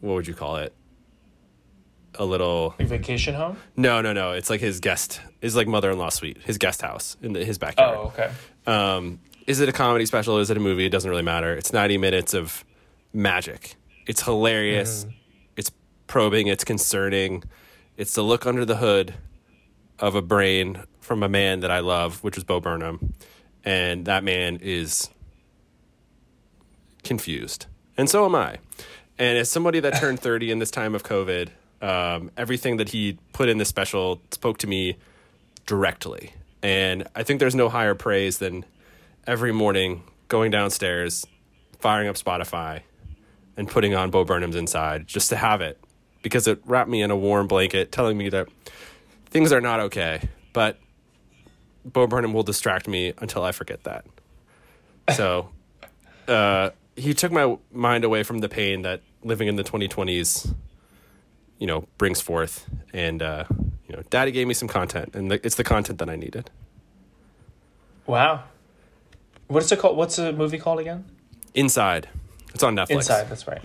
what 0.00 0.14
would 0.14 0.26
you 0.26 0.34
call 0.34 0.56
it? 0.56 0.74
A 2.16 2.24
little 2.26 2.74
Like 2.78 2.88
vacation 2.88 3.34
home? 3.34 3.56
no, 3.76 4.02
no, 4.02 4.12
no. 4.12 4.32
It's 4.32 4.50
like 4.50 4.60
his 4.60 4.80
guest, 4.80 5.20
his 5.40 5.56
like 5.56 5.66
mother-in-law 5.66 6.10
suite, 6.10 6.38
his 6.42 6.58
guest 6.58 6.82
house 6.82 7.16
in 7.22 7.32
the, 7.32 7.42
his 7.44 7.56
backyard. 7.56 7.96
Oh, 7.98 8.02
okay. 8.08 8.30
Um, 8.66 9.18
is 9.46 9.60
it 9.60 9.68
a 9.68 9.72
comedy 9.72 10.04
special? 10.04 10.38
Is 10.38 10.50
it 10.50 10.56
a 10.58 10.60
movie? 10.60 10.84
It 10.84 10.90
doesn't 10.90 11.08
really 11.10 11.22
matter. 11.22 11.54
It's 11.54 11.72
90 11.72 11.96
minutes 11.98 12.34
of 12.34 12.64
magic. 13.14 13.76
It's 14.06 14.22
hilarious. 14.22 15.06
It's 15.56 15.70
probing. 16.06 16.48
It's 16.48 16.64
concerning. 16.64 17.44
It's 17.96 18.14
the 18.14 18.22
look 18.22 18.46
under 18.46 18.64
the 18.66 18.76
hood 18.76 19.14
of 20.02 20.16
a 20.16 20.20
brain 20.20 20.82
from 21.00 21.22
a 21.22 21.28
man 21.28 21.60
that 21.60 21.70
I 21.70 21.78
love, 21.78 22.22
which 22.24 22.36
is 22.36 22.44
Bo 22.44 22.60
Burnham. 22.60 23.14
And 23.64 24.04
that 24.06 24.24
man 24.24 24.58
is 24.60 25.08
confused. 27.04 27.66
And 27.96 28.10
so 28.10 28.24
am 28.26 28.34
I. 28.34 28.58
And 29.18 29.38
as 29.38 29.48
somebody 29.48 29.78
that 29.80 29.94
turned 29.94 30.20
30 30.20 30.50
in 30.50 30.58
this 30.58 30.72
time 30.72 30.96
of 30.96 31.04
COVID, 31.04 31.48
um, 31.80 32.30
everything 32.36 32.76
that 32.78 32.88
he 32.88 33.18
put 33.32 33.48
in 33.48 33.58
this 33.58 33.68
special 33.68 34.20
spoke 34.32 34.58
to 34.58 34.66
me 34.66 34.96
directly. 35.66 36.34
And 36.62 37.06
I 37.14 37.22
think 37.22 37.38
there's 37.38 37.54
no 37.54 37.68
higher 37.68 37.94
praise 37.94 38.38
than 38.38 38.64
every 39.26 39.52
morning 39.52 40.02
going 40.26 40.50
downstairs, 40.50 41.26
firing 41.78 42.08
up 42.08 42.16
Spotify, 42.16 42.80
and 43.56 43.68
putting 43.68 43.94
on 43.94 44.10
Bo 44.10 44.24
Burnham's 44.24 44.56
Inside 44.56 45.06
just 45.06 45.28
to 45.28 45.36
have 45.36 45.60
it 45.60 45.78
because 46.22 46.48
it 46.48 46.60
wrapped 46.64 46.88
me 46.88 47.02
in 47.02 47.10
a 47.10 47.16
warm 47.16 47.46
blanket, 47.46 47.92
telling 47.92 48.16
me 48.16 48.28
that 48.30 48.48
things 49.32 49.52
are 49.52 49.60
not 49.60 49.80
okay. 49.80 50.28
But 50.52 50.78
Bo 51.84 52.06
Burnham 52.06 52.32
will 52.32 52.42
distract 52.42 52.86
me 52.86 53.14
until 53.18 53.42
I 53.42 53.52
forget 53.52 53.82
that. 53.84 54.04
So 55.16 55.48
uh, 56.28 56.70
he 56.94 57.14
took 57.14 57.32
my 57.32 57.56
mind 57.72 58.04
away 58.04 58.22
from 58.22 58.38
the 58.38 58.48
pain 58.48 58.82
that 58.82 59.00
living 59.24 59.48
in 59.48 59.56
the 59.56 59.64
2020s, 59.64 60.54
you 61.58 61.66
know, 61.66 61.86
brings 61.98 62.20
forth. 62.20 62.68
And, 62.92 63.22
uh, 63.22 63.44
you 63.88 63.96
know, 63.96 64.02
daddy 64.10 64.30
gave 64.30 64.46
me 64.46 64.54
some 64.54 64.68
content, 64.68 65.14
and 65.14 65.30
the, 65.30 65.44
it's 65.44 65.56
the 65.56 65.64
content 65.64 65.98
that 65.98 66.08
I 66.08 66.16
needed. 66.16 66.50
Wow. 68.06 68.44
What 69.48 69.62
is 69.62 69.72
it 69.72 69.78
called? 69.78 69.96
What's 69.96 70.16
the 70.16 70.32
movie 70.32 70.58
called 70.58 70.80
again? 70.80 71.04
Inside. 71.54 72.08
It's 72.54 72.62
on 72.62 72.76
Netflix. 72.76 72.90
Inside, 72.90 73.28
that's 73.28 73.46
right. 73.46 73.62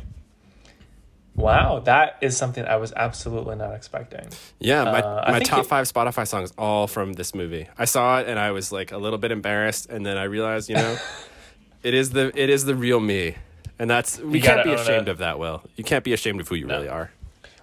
Wow, 1.38 1.80
that 1.86 2.18
is 2.22 2.36
something 2.36 2.66
I 2.66 2.78
was 2.78 2.92
absolutely 2.94 3.56
not 3.56 3.74
expecting. 3.76 4.28
Yeah, 4.60 4.84
my, 4.86 5.02
Uh, 5.02 5.32
my 5.34 5.40
top 5.40 5.60
it- 5.60 5.68
five 5.68 5.86
Spotify 5.92 6.28
songs 6.28 6.52
all 6.58 6.88
from 6.88 7.14
this 7.14 7.34
movie. 7.36 7.68
I 7.78 7.86
saw 7.86 8.20
it 8.20 8.28
and 8.28 8.38
I 8.40 8.52
was 8.52 8.72
like 8.72 8.92
a 8.92 8.98
little 8.98 9.20
bit 9.20 9.32
embarrassed, 9.32 9.88
and 9.90 10.04
then 10.06 10.18
I 10.18 10.24
realized, 10.24 10.68
you 10.68 10.76
know, 10.76 10.98
it 11.84 11.94
is 11.94 12.10
the 12.10 12.32
it 12.36 12.50
is 12.50 12.66
the 12.66 12.76
real 12.76 13.00
me, 13.00 13.36
and 13.78 13.88
that's 13.90 14.20
we 14.20 14.42
can't 14.42 14.64
be 14.64 14.74
ashamed 14.74 15.08
it. 15.08 15.12
of 15.12 15.20
that. 15.20 15.38
Will 15.38 15.62
you 15.76 15.84
can't 15.84 16.04
be 16.04 16.12
ashamed 16.12 16.42
of 16.42 16.48
who 16.48 16.56
you 16.56 16.66
No. 16.66 16.76
really 16.78 16.90
are. 16.90 17.12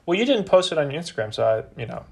Well, 0.07 0.17
you 0.19 0.25
didn't 0.25 0.45
post 0.45 0.71
it 0.71 0.79
on 0.79 0.91
your 0.91 1.03
Instagram, 1.03 1.35
so 1.35 1.43
I, 1.45 1.81
you 1.81 1.87
know, 1.87 2.05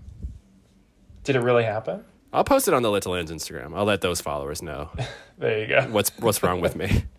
did 1.25 1.37
it 1.37 1.40
really 1.40 1.64
happen? 1.64 2.03
I'll 2.33 2.42
post 2.44 2.66
it 2.66 2.75
on 2.75 2.83
the 2.83 2.90
Lit 2.90 3.03
to 3.05 3.11
Lens 3.11 3.31
Instagram. 3.31 3.77
I'll 3.77 3.85
let 3.85 4.01
those 4.01 4.20
followers 4.20 4.62
know 4.62 4.90
There 5.38 5.61
you 5.61 5.66
go. 5.68 5.83
what's 5.92 6.11
what's 6.18 6.42
wrong 6.42 6.61
with 6.61 6.75
me. 6.75 7.05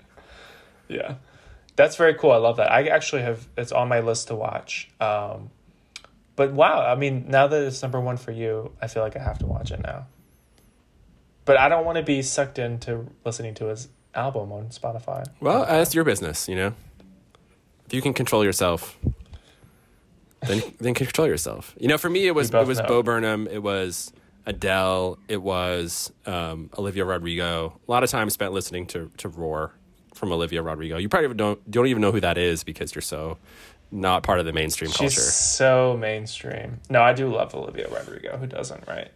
Yeah, 0.90 1.16
that's 1.76 1.96
very 1.96 2.14
cool. 2.14 2.32
I 2.32 2.38
love 2.38 2.58
that. 2.58 2.72
I 2.72 2.88
actually 2.88 3.24
have 3.24 3.48
it's 3.58 3.72
on 3.72 3.88
my 3.88 4.00
list 4.00 4.28
to 4.28 4.36
watch. 4.36 4.90
Um, 5.00 5.50
but 6.36 6.54
wow, 6.54 6.82
I 6.86 6.96
mean, 6.96 7.26
now 7.28 7.48
that 7.48 7.64
it's 7.64 7.82
number 7.82 8.00
one 8.00 8.18
for 8.18 8.32
you, 8.32 8.72
I 8.82 8.88
feel 8.88 9.04
like 9.04 9.16
I 9.16 9.20
have 9.20 9.40
to 9.40 9.46
watch 9.46 9.72
it 9.72 9.82
now. 9.82 10.08
But 11.46 11.58
I 11.58 11.70
don't 11.70 11.86
want 11.86 11.98
to 11.98 12.04
be 12.04 12.22
sucked 12.22 12.58
into 12.58 13.08
listening 13.26 13.54
to 13.56 13.66
his 13.66 13.90
album 14.16 14.52
on 14.52 14.70
Spotify. 14.70 15.26
Well, 15.40 15.66
that's 15.66 15.94
your 15.94 16.04
business, 16.04 16.48
you 16.48 16.56
know. 16.56 16.74
If 17.86 17.94
you 17.94 18.02
can 18.02 18.14
control 18.14 18.44
yourself, 18.44 18.98
then 20.42 20.64
then 20.80 20.94
control 20.94 21.28
yourself. 21.28 21.76
You 21.80 21.88
know, 21.88 21.98
for 21.98 22.10
me, 22.10 22.28
it 22.28 22.36
was 22.36 22.54
it 22.54 22.68
was 22.68 22.80
know. 22.80 22.88
Bo 22.88 23.04
Burnham, 23.04 23.48
it 23.48 23.62
was 23.62 24.14
Adele, 24.46 25.20
it 25.28 25.42
was 25.42 26.12
um, 26.26 26.70
Olivia 26.78 27.06
Rodrigo. 27.06 27.80
A 27.88 27.92
lot 27.92 28.04
of 28.04 28.10
time 28.10 28.30
spent 28.30 28.54
listening 28.54 28.88
to 28.88 29.12
to 29.18 29.28
Roar 29.28 29.74
from 30.14 30.32
Olivia 30.32 30.62
Rodrigo. 30.62 30.98
You 30.98 31.10
probably 31.10 31.34
don't 31.36 31.70
don't 31.72 31.88
even 31.88 32.02
know 32.02 32.12
who 32.12 32.20
that 32.22 32.38
is 32.38 32.64
because 32.64 32.94
you're 32.96 33.02
so 33.02 33.38
not 33.92 34.24
part 34.24 34.40
of 34.40 34.46
the 34.46 34.54
mainstream 34.54 34.90
She's 34.90 34.98
culture. 34.98 35.20
so 35.22 35.98
mainstream. 36.00 36.80
No, 36.90 37.02
I 37.02 37.14
do 37.14 37.28
love 37.34 37.54
Olivia 37.54 37.88
Rodrigo. 37.90 38.38
Who 38.38 38.48
doesn't, 38.48 38.88
right? 38.88 39.12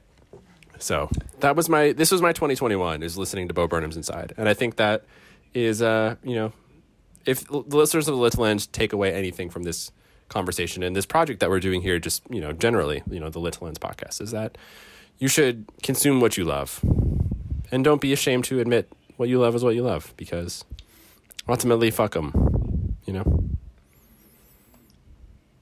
So 0.80 1.10
that 1.40 1.56
was 1.56 1.70
my 1.70 1.94
this 1.94 2.12
was 2.12 2.22
my 2.22 2.32
2021 2.34 3.02
is 3.04 3.18
listening 3.18 3.48
to 3.48 3.54
Bo 3.54 3.68
Burnham's 3.68 3.98
Inside, 3.98 4.34
and 4.38 4.48
I 4.48 4.54
think 4.54 4.76
that 4.76 5.06
is 5.54 5.82
uh 5.82 6.16
you 6.24 6.36
know 6.36 6.54
if 7.26 7.46
the 7.48 7.58
listeners 7.58 8.08
of 8.08 8.16
the 8.16 8.22
Lit 8.22 8.34
to 8.34 8.42
Lens 8.42 8.68
take 8.68 8.94
away 8.94 9.14
anything 9.14 9.50
from 9.50 9.64
this 9.64 9.92
conversation 10.30 10.84
and 10.84 10.96
this 10.96 11.06
project 11.06 11.40
that 11.40 11.50
we're 11.50 11.60
doing 11.60 11.82
here, 11.82 12.00
just 12.00 12.22
you 12.30 12.40
know 12.42 12.54
generally 12.54 13.02
you 13.10 13.20
know 13.20 13.30
the 13.30 13.40
Lit 13.40 13.54
to 13.56 13.64
Lens 13.64 13.80
podcast 13.80 14.22
is 14.22 14.32
that 14.32 14.58
you 15.18 15.28
should 15.28 15.66
consume 15.82 16.22
what 16.22 16.38
you 16.38 16.46
love. 16.46 16.80
And 17.72 17.84
don't 17.84 18.00
be 18.00 18.14
ashamed 18.14 18.46
to 18.46 18.60
admit 18.60 18.90
what 19.18 19.28
you 19.28 19.40
love 19.40 19.56
is 19.56 19.64
what 19.64 19.76
you 19.76 19.84
love 19.84 20.14
because 20.16 20.64
ultimately, 21.48 21.92
fuck 21.92 22.14
them. 22.14 22.96
You 23.06 23.14
know? 23.14 23.44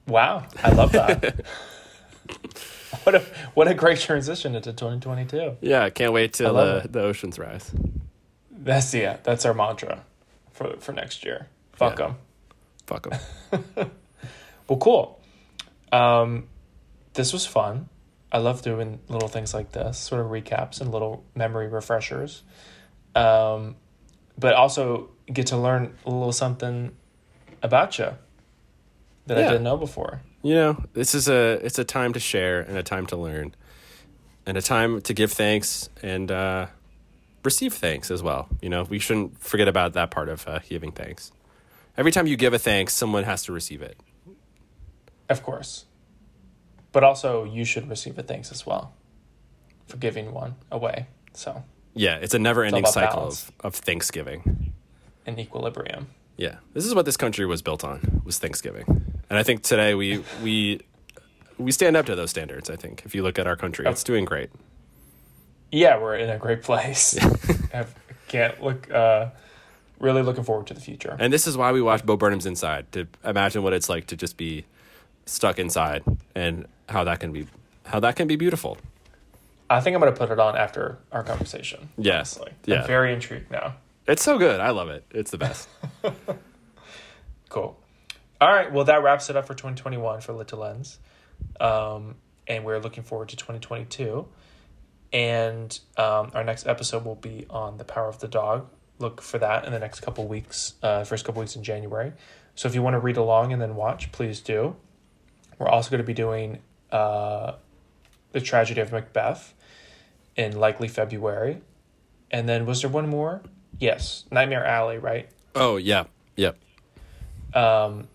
Wow, 0.06 0.46
I 0.62 0.70
love 0.72 0.92
that. 0.92 1.44
what 3.04 3.14
a 3.14 3.20
what 3.54 3.68
a 3.68 3.74
great 3.74 3.98
transition 4.00 4.54
into 4.54 4.72
2022. 4.72 5.56
Yeah, 5.60 5.90
can't 5.90 6.12
wait 6.12 6.34
till 6.34 6.52
love 6.52 6.82
the, 6.84 6.88
the 6.88 7.00
oceans 7.02 7.38
rise. 7.38 7.72
That's 8.50 8.92
yeah, 8.94 9.18
that's 9.22 9.44
our 9.44 9.54
mantra 9.54 10.04
for 10.52 10.76
for 10.78 10.92
next 10.92 11.24
year. 11.24 11.48
Fuck 11.74 11.98
Yeah. 11.98 12.06
them. 12.06 12.16
Fuck 12.86 13.08
them. 13.10 13.90
Well, 14.68 14.80
cool. 14.80 15.20
Um, 15.92 16.48
this 17.14 17.32
was 17.32 17.46
fun. 17.46 17.88
I 18.32 18.38
love 18.38 18.62
doing 18.62 18.98
little 19.08 19.28
things 19.28 19.54
like 19.54 19.70
this, 19.70 19.96
sort 19.96 20.20
of 20.20 20.26
recaps 20.26 20.80
and 20.80 20.90
little 20.90 21.24
memory 21.36 21.68
refreshers. 21.68 22.42
Um, 23.14 23.76
but 24.38 24.54
also 24.54 25.10
get 25.32 25.46
to 25.48 25.56
learn 25.56 25.94
a 26.04 26.10
little 26.10 26.32
something 26.32 26.94
about 27.62 27.98
you 27.98 28.10
that 29.26 29.38
I 29.38 29.42
didn't 29.42 29.64
know 29.64 29.76
before. 29.76 30.20
you 30.42 30.54
know, 30.54 30.84
this 30.92 31.14
is 31.14 31.28
a 31.28 31.64
it's 31.64 31.78
a 31.78 31.84
time 31.84 32.12
to 32.12 32.20
share 32.20 32.60
and 32.60 32.76
a 32.76 32.82
time 32.82 33.06
to 33.06 33.16
learn. 33.16 33.54
And 34.48 34.56
a 34.56 34.62
time 34.62 35.00
to 35.00 35.12
give 35.12 35.32
thanks 35.32 35.88
and 36.04 36.30
uh, 36.30 36.66
receive 37.42 37.74
thanks 37.74 38.12
as 38.12 38.22
well. 38.22 38.48
You 38.62 38.68
know, 38.68 38.84
we 38.84 39.00
shouldn't 39.00 39.42
forget 39.42 39.66
about 39.66 39.94
that 39.94 40.12
part 40.12 40.28
of 40.28 40.46
uh, 40.46 40.60
giving 40.68 40.92
thanks. 40.92 41.32
Every 41.96 42.12
time 42.12 42.28
you 42.28 42.36
give 42.36 42.54
a 42.54 42.58
thanks, 42.60 42.94
someone 42.94 43.24
has 43.24 43.42
to 43.44 43.52
receive 43.52 43.82
it. 43.82 43.98
Of 45.28 45.42
course. 45.42 45.86
But 46.92 47.02
also, 47.02 47.42
you 47.42 47.64
should 47.64 47.90
receive 47.90 48.16
a 48.18 48.22
thanks 48.22 48.52
as 48.52 48.64
well 48.64 48.92
for 49.88 49.96
giving 49.96 50.32
one 50.32 50.54
away. 50.70 51.08
So, 51.32 51.64
Yeah, 51.96 52.16
it's 52.16 52.34
a 52.34 52.38
never 52.38 52.62
ending 52.62 52.82
about 52.82 52.92
cycle 52.92 53.16
balance. 53.20 53.48
of, 53.60 53.66
of 53.66 53.74
Thanksgiving. 53.74 54.72
in 55.26 55.38
equilibrium. 55.40 56.08
Yeah, 56.36 56.56
this 56.74 56.84
is 56.84 56.94
what 56.94 57.06
this 57.06 57.16
country 57.16 57.46
was 57.46 57.62
built 57.62 57.82
on 57.82 58.20
was 58.24 58.38
Thanksgiving, 58.38 58.84
and 59.30 59.38
I 59.38 59.42
think 59.42 59.62
today 59.62 59.94
we 59.94 60.22
we 60.42 60.80
we 61.58 61.72
stand 61.72 61.96
up 61.96 62.04
to 62.06 62.14
those 62.14 62.28
standards. 62.28 62.68
I 62.68 62.76
think 62.76 63.02
if 63.06 63.14
you 63.14 63.22
look 63.22 63.38
at 63.38 63.46
our 63.46 63.56
country, 63.56 63.86
it's 63.86 64.04
doing 64.04 64.26
great. 64.26 64.50
Yeah, 65.72 65.98
we're 65.98 66.16
in 66.16 66.28
a 66.28 66.36
great 66.38 66.62
place. 66.62 67.16
I 67.74 67.86
can't 68.28 68.62
look, 68.62 68.90
uh, 68.90 69.30
really 69.98 70.22
looking 70.22 70.44
forward 70.44 70.66
to 70.68 70.74
the 70.74 70.80
future. 70.80 71.16
And 71.18 71.32
this 71.32 71.46
is 71.46 71.56
why 71.56 71.72
we 71.72 71.80
watch 71.82 72.04
Bo 72.04 72.16
Burnham's 72.16 72.46
Inside 72.46 72.92
to 72.92 73.08
imagine 73.24 73.62
what 73.62 73.72
it's 73.72 73.88
like 73.88 74.06
to 74.08 74.16
just 74.16 74.36
be 74.36 74.64
stuck 75.24 75.58
inside 75.58 76.04
and 76.34 76.66
how 76.88 77.02
that 77.04 77.18
can 77.20 77.32
be 77.32 77.46
how 77.86 77.98
that 78.00 78.16
can 78.16 78.28
be 78.28 78.36
beautiful. 78.36 78.76
I 79.68 79.80
think 79.80 79.94
I'm 79.94 80.00
going 80.00 80.12
to 80.12 80.18
put 80.18 80.30
it 80.30 80.38
on 80.38 80.56
after 80.56 80.98
our 81.12 81.22
conversation. 81.24 81.88
Yeah, 81.98 82.16
honestly. 82.16 82.52
yeah. 82.64 82.82
I'm 82.82 82.86
very 82.86 83.12
intrigued 83.12 83.50
now. 83.50 83.74
It's 84.06 84.22
so 84.22 84.38
good. 84.38 84.60
I 84.60 84.70
love 84.70 84.88
it. 84.88 85.04
It's 85.10 85.30
the 85.30 85.38
best. 85.38 85.68
Cool. 87.48 87.78
All 88.40 88.48
right. 88.48 88.72
Well, 88.72 88.84
that 88.84 89.02
wraps 89.02 89.30
it 89.30 89.36
up 89.36 89.46
for 89.46 89.54
2021 89.54 90.20
for 90.20 90.32
Lit 90.32 90.48
to 90.48 90.56
Lens. 90.56 90.98
Um, 91.60 92.16
and 92.46 92.64
we're 92.64 92.78
looking 92.78 93.02
forward 93.02 93.28
to 93.30 93.36
2022. 93.36 94.26
And 95.12 95.78
um, 95.96 96.32
our 96.34 96.44
next 96.44 96.66
episode 96.66 97.04
will 97.04 97.14
be 97.14 97.46
on 97.48 97.78
the 97.78 97.84
power 97.84 98.08
of 98.08 98.18
the 98.18 98.28
dog. 98.28 98.68
Look 98.98 99.20
for 99.20 99.38
that 99.38 99.64
in 99.64 99.72
the 99.72 99.78
next 99.78 100.00
couple 100.00 100.26
weeks, 100.26 100.74
uh, 100.82 101.04
first 101.04 101.24
couple 101.24 101.40
weeks 101.40 101.56
in 101.56 101.62
January. 101.62 102.12
So 102.54 102.68
if 102.68 102.74
you 102.74 102.82
want 102.82 102.94
to 102.94 102.98
read 103.00 103.16
along 103.16 103.52
and 103.52 103.60
then 103.62 103.76
watch, 103.76 104.10
please 104.12 104.40
do. 104.40 104.76
We're 105.58 105.68
also 105.68 105.90
going 105.90 106.02
to 106.02 106.06
be 106.06 106.14
doing 106.14 106.58
uh, 106.90 107.52
the 108.32 108.40
tragedy 108.40 108.80
of 108.80 108.92
Macbeth 108.92 109.54
in 110.36 110.58
likely 110.58 110.88
February. 110.88 111.62
And 112.30 112.48
then 112.48 112.66
was 112.66 112.82
there 112.82 112.90
one 112.90 113.08
more? 113.08 113.42
Yes, 113.78 114.24
Nightmare 114.30 114.64
Alley, 114.64 114.98
right? 114.98 115.28
oh 115.56 115.76
yeah, 115.76 116.04
yep. 116.36 116.56
um, 117.54 118.08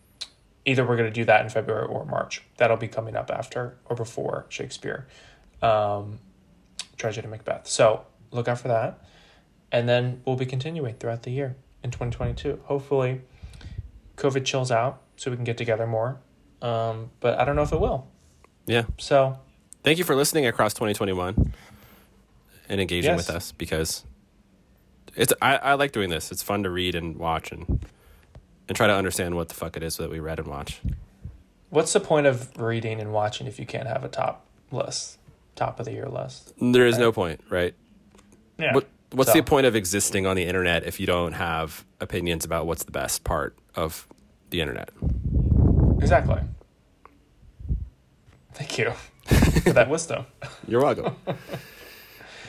either 0.66 0.86
we're 0.86 0.96
going 0.96 1.10
to 1.10 1.14
do 1.14 1.26
that 1.26 1.42
in 1.42 1.50
February 1.50 1.88
or 1.88 2.06
March. 2.06 2.44
That'll 2.58 2.78
be 2.78 2.88
coming 2.88 3.16
up 3.16 3.32
after 3.32 3.78
or 3.86 3.96
before 3.96 4.46
Shakespeare, 4.50 5.08
um, 5.62 6.20
Tragedy 6.98 7.26
of 7.26 7.32
Macbeth. 7.32 7.68
So 7.68 8.06
look 8.32 8.48
out 8.48 8.60
for 8.60 8.70
that. 8.70 9.04
And 9.72 9.88
then 9.88 10.22
we'll 10.26 10.36
be 10.36 10.46
continuing 10.46 10.96
throughout 10.96 11.24
the 11.24 11.32
year 11.32 11.56
in 11.84 11.92
2022. 11.92 12.62
Hopefully, 12.66 13.22
COVID 14.18 14.46
chills 14.46 14.72
out 14.72 15.02
so 15.16 15.32
we 15.32 15.38
can 15.38 15.46
get 15.46 15.58
together 15.58 15.88
more. 15.88 16.20
Um, 16.62 17.10
but 17.22 17.40
I 17.40 17.46
don't 17.46 17.56
know 17.56 17.64
if 17.64 17.72
it 17.72 17.80
will. 17.80 18.08
Yeah. 18.66 18.84
So 18.98 19.40
Thank 19.84 19.98
you 19.98 20.04
for 20.04 20.16
listening 20.16 20.46
across 20.46 20.74
2021 20.74 21.54
and 22.72 22.82
engaging 22.82 23.12
Yes. 23.12 23.28
with 23.28 23.36
us 23.36 23.52
because 23.52 24.04
it's 25.16 25.34
I, 25.42 25.58
I 25.58 25.74
like 25.76 25.92
doing 25.92 26.10
this. 26.10 26.32
It's 26.32 26.42
fun 26.42 26.64
to 26.64 26.70
read 26.72 26.96
and 26.96 27.18
watch 27.18 27.52
and 27.52 27.86
and 28.68 28.76
try 28.76 28.88
to 28.88 28.94
understand 28.94 29.36
what 29.36 29.50
the 29.50 29.56
fuck 29.56 29.76
it 29.78 29.84
is 29.84 29.98
that 29.98 30.10
we 30.10 30.20
read 30.20 30.40
and 30.40 30.48
watch. 30.48 30.80
what's 31.70 31.92
the 31.94 32.00
point 32.00 32.26
of 32.28 32.50
reading 32.58 33.00
and 33.02 33.12
watching 33.12 33.46
if 33.48 33.60
you 33.60 33.66
can't 33.66 33.88
have 33.88 34.04
a 34.06 34.08
top 34.08 34.46
list, 34.72 35.18
top 35.56 35.80
of 35.80 35.86
the 35.86 35.92
year 35.92 36.08
list? 36.08 36.54
There 36.62 36.88
is 36.88 36.98
no 36.98 37.12
point, 37.12 37.42
right? 37.50 37.74
Yeah. 38.58 38.74
What 38.74 38.88
what's 39.12 39.32
So- 39.32 39.38
the 39.40 39.44
point 39.44 39.66
of 39.68 39.76
existing 39.76 40.26
on 40.26 40.38
the 40.38 40.44
internet 40.46 40.86
if 40.86 41.00
you 41.00 41.06
don't 41.06 41.34
have 41.34 41.84
opinions 42.00 42.46
about 42.46 42.66
what's 42.66 42.84
the 42.86 42.92
best 42.92 43.26
part 43.26 43.58
of 43.76 44.08
the 44.50 44.62
internet? 44.62 44.90
Exactly. 46.00 46.40
Thank 48.54 48.78
you 48.78 48.92
for 49.64 49.74
that 49.74 49.90
wisdom. 49.90 50.26
You're 50.68 50.82
welcome. 50.82 51.16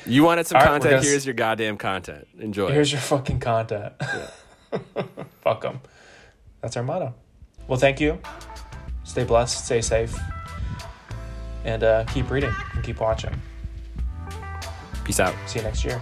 you 0.06 0.24
wanted 0.24 0.46
some 0.46 0.56
All 0.56 0.62
right, 0.62 0.72
content. 0.72 0.92
gonna 0.96 1.06
Here's 1.06 1.26
your 1.26 1.34
goddamn 1.34 1.76
content. 1.76 2.26
Enjoy. 2.38 2.70
Here's 2.70 2.92
your 2.92 3.00
fucking 3.00 3.40
content. 3.40 3.94
Fuck 5.40 5.62
them. 5.62 5.80
That's 6.60 6.76
our 6.76 6.82
motto. 6.82 7.14
Well, 7.68 7.78
thank 7.78 8.00
you. 8.00 8.18
Stay 9.04 9.24
blessed, 9.24 9.64
stay 9.64 9.80
safe, 9.80 10.16
and 11.64 11.82
uh, 11.82 12.04
keep 12.04 12.30
reading 12.30 12.54
and 12.74 12.82
keep 12.84 13.00
watching. 13.00 13.34
Peace 15.04 15.20
out. 15.20 15.34
See 15.46 15.58
you 15.58 15.64
next 15.64 15.84
year. 15.84 16.00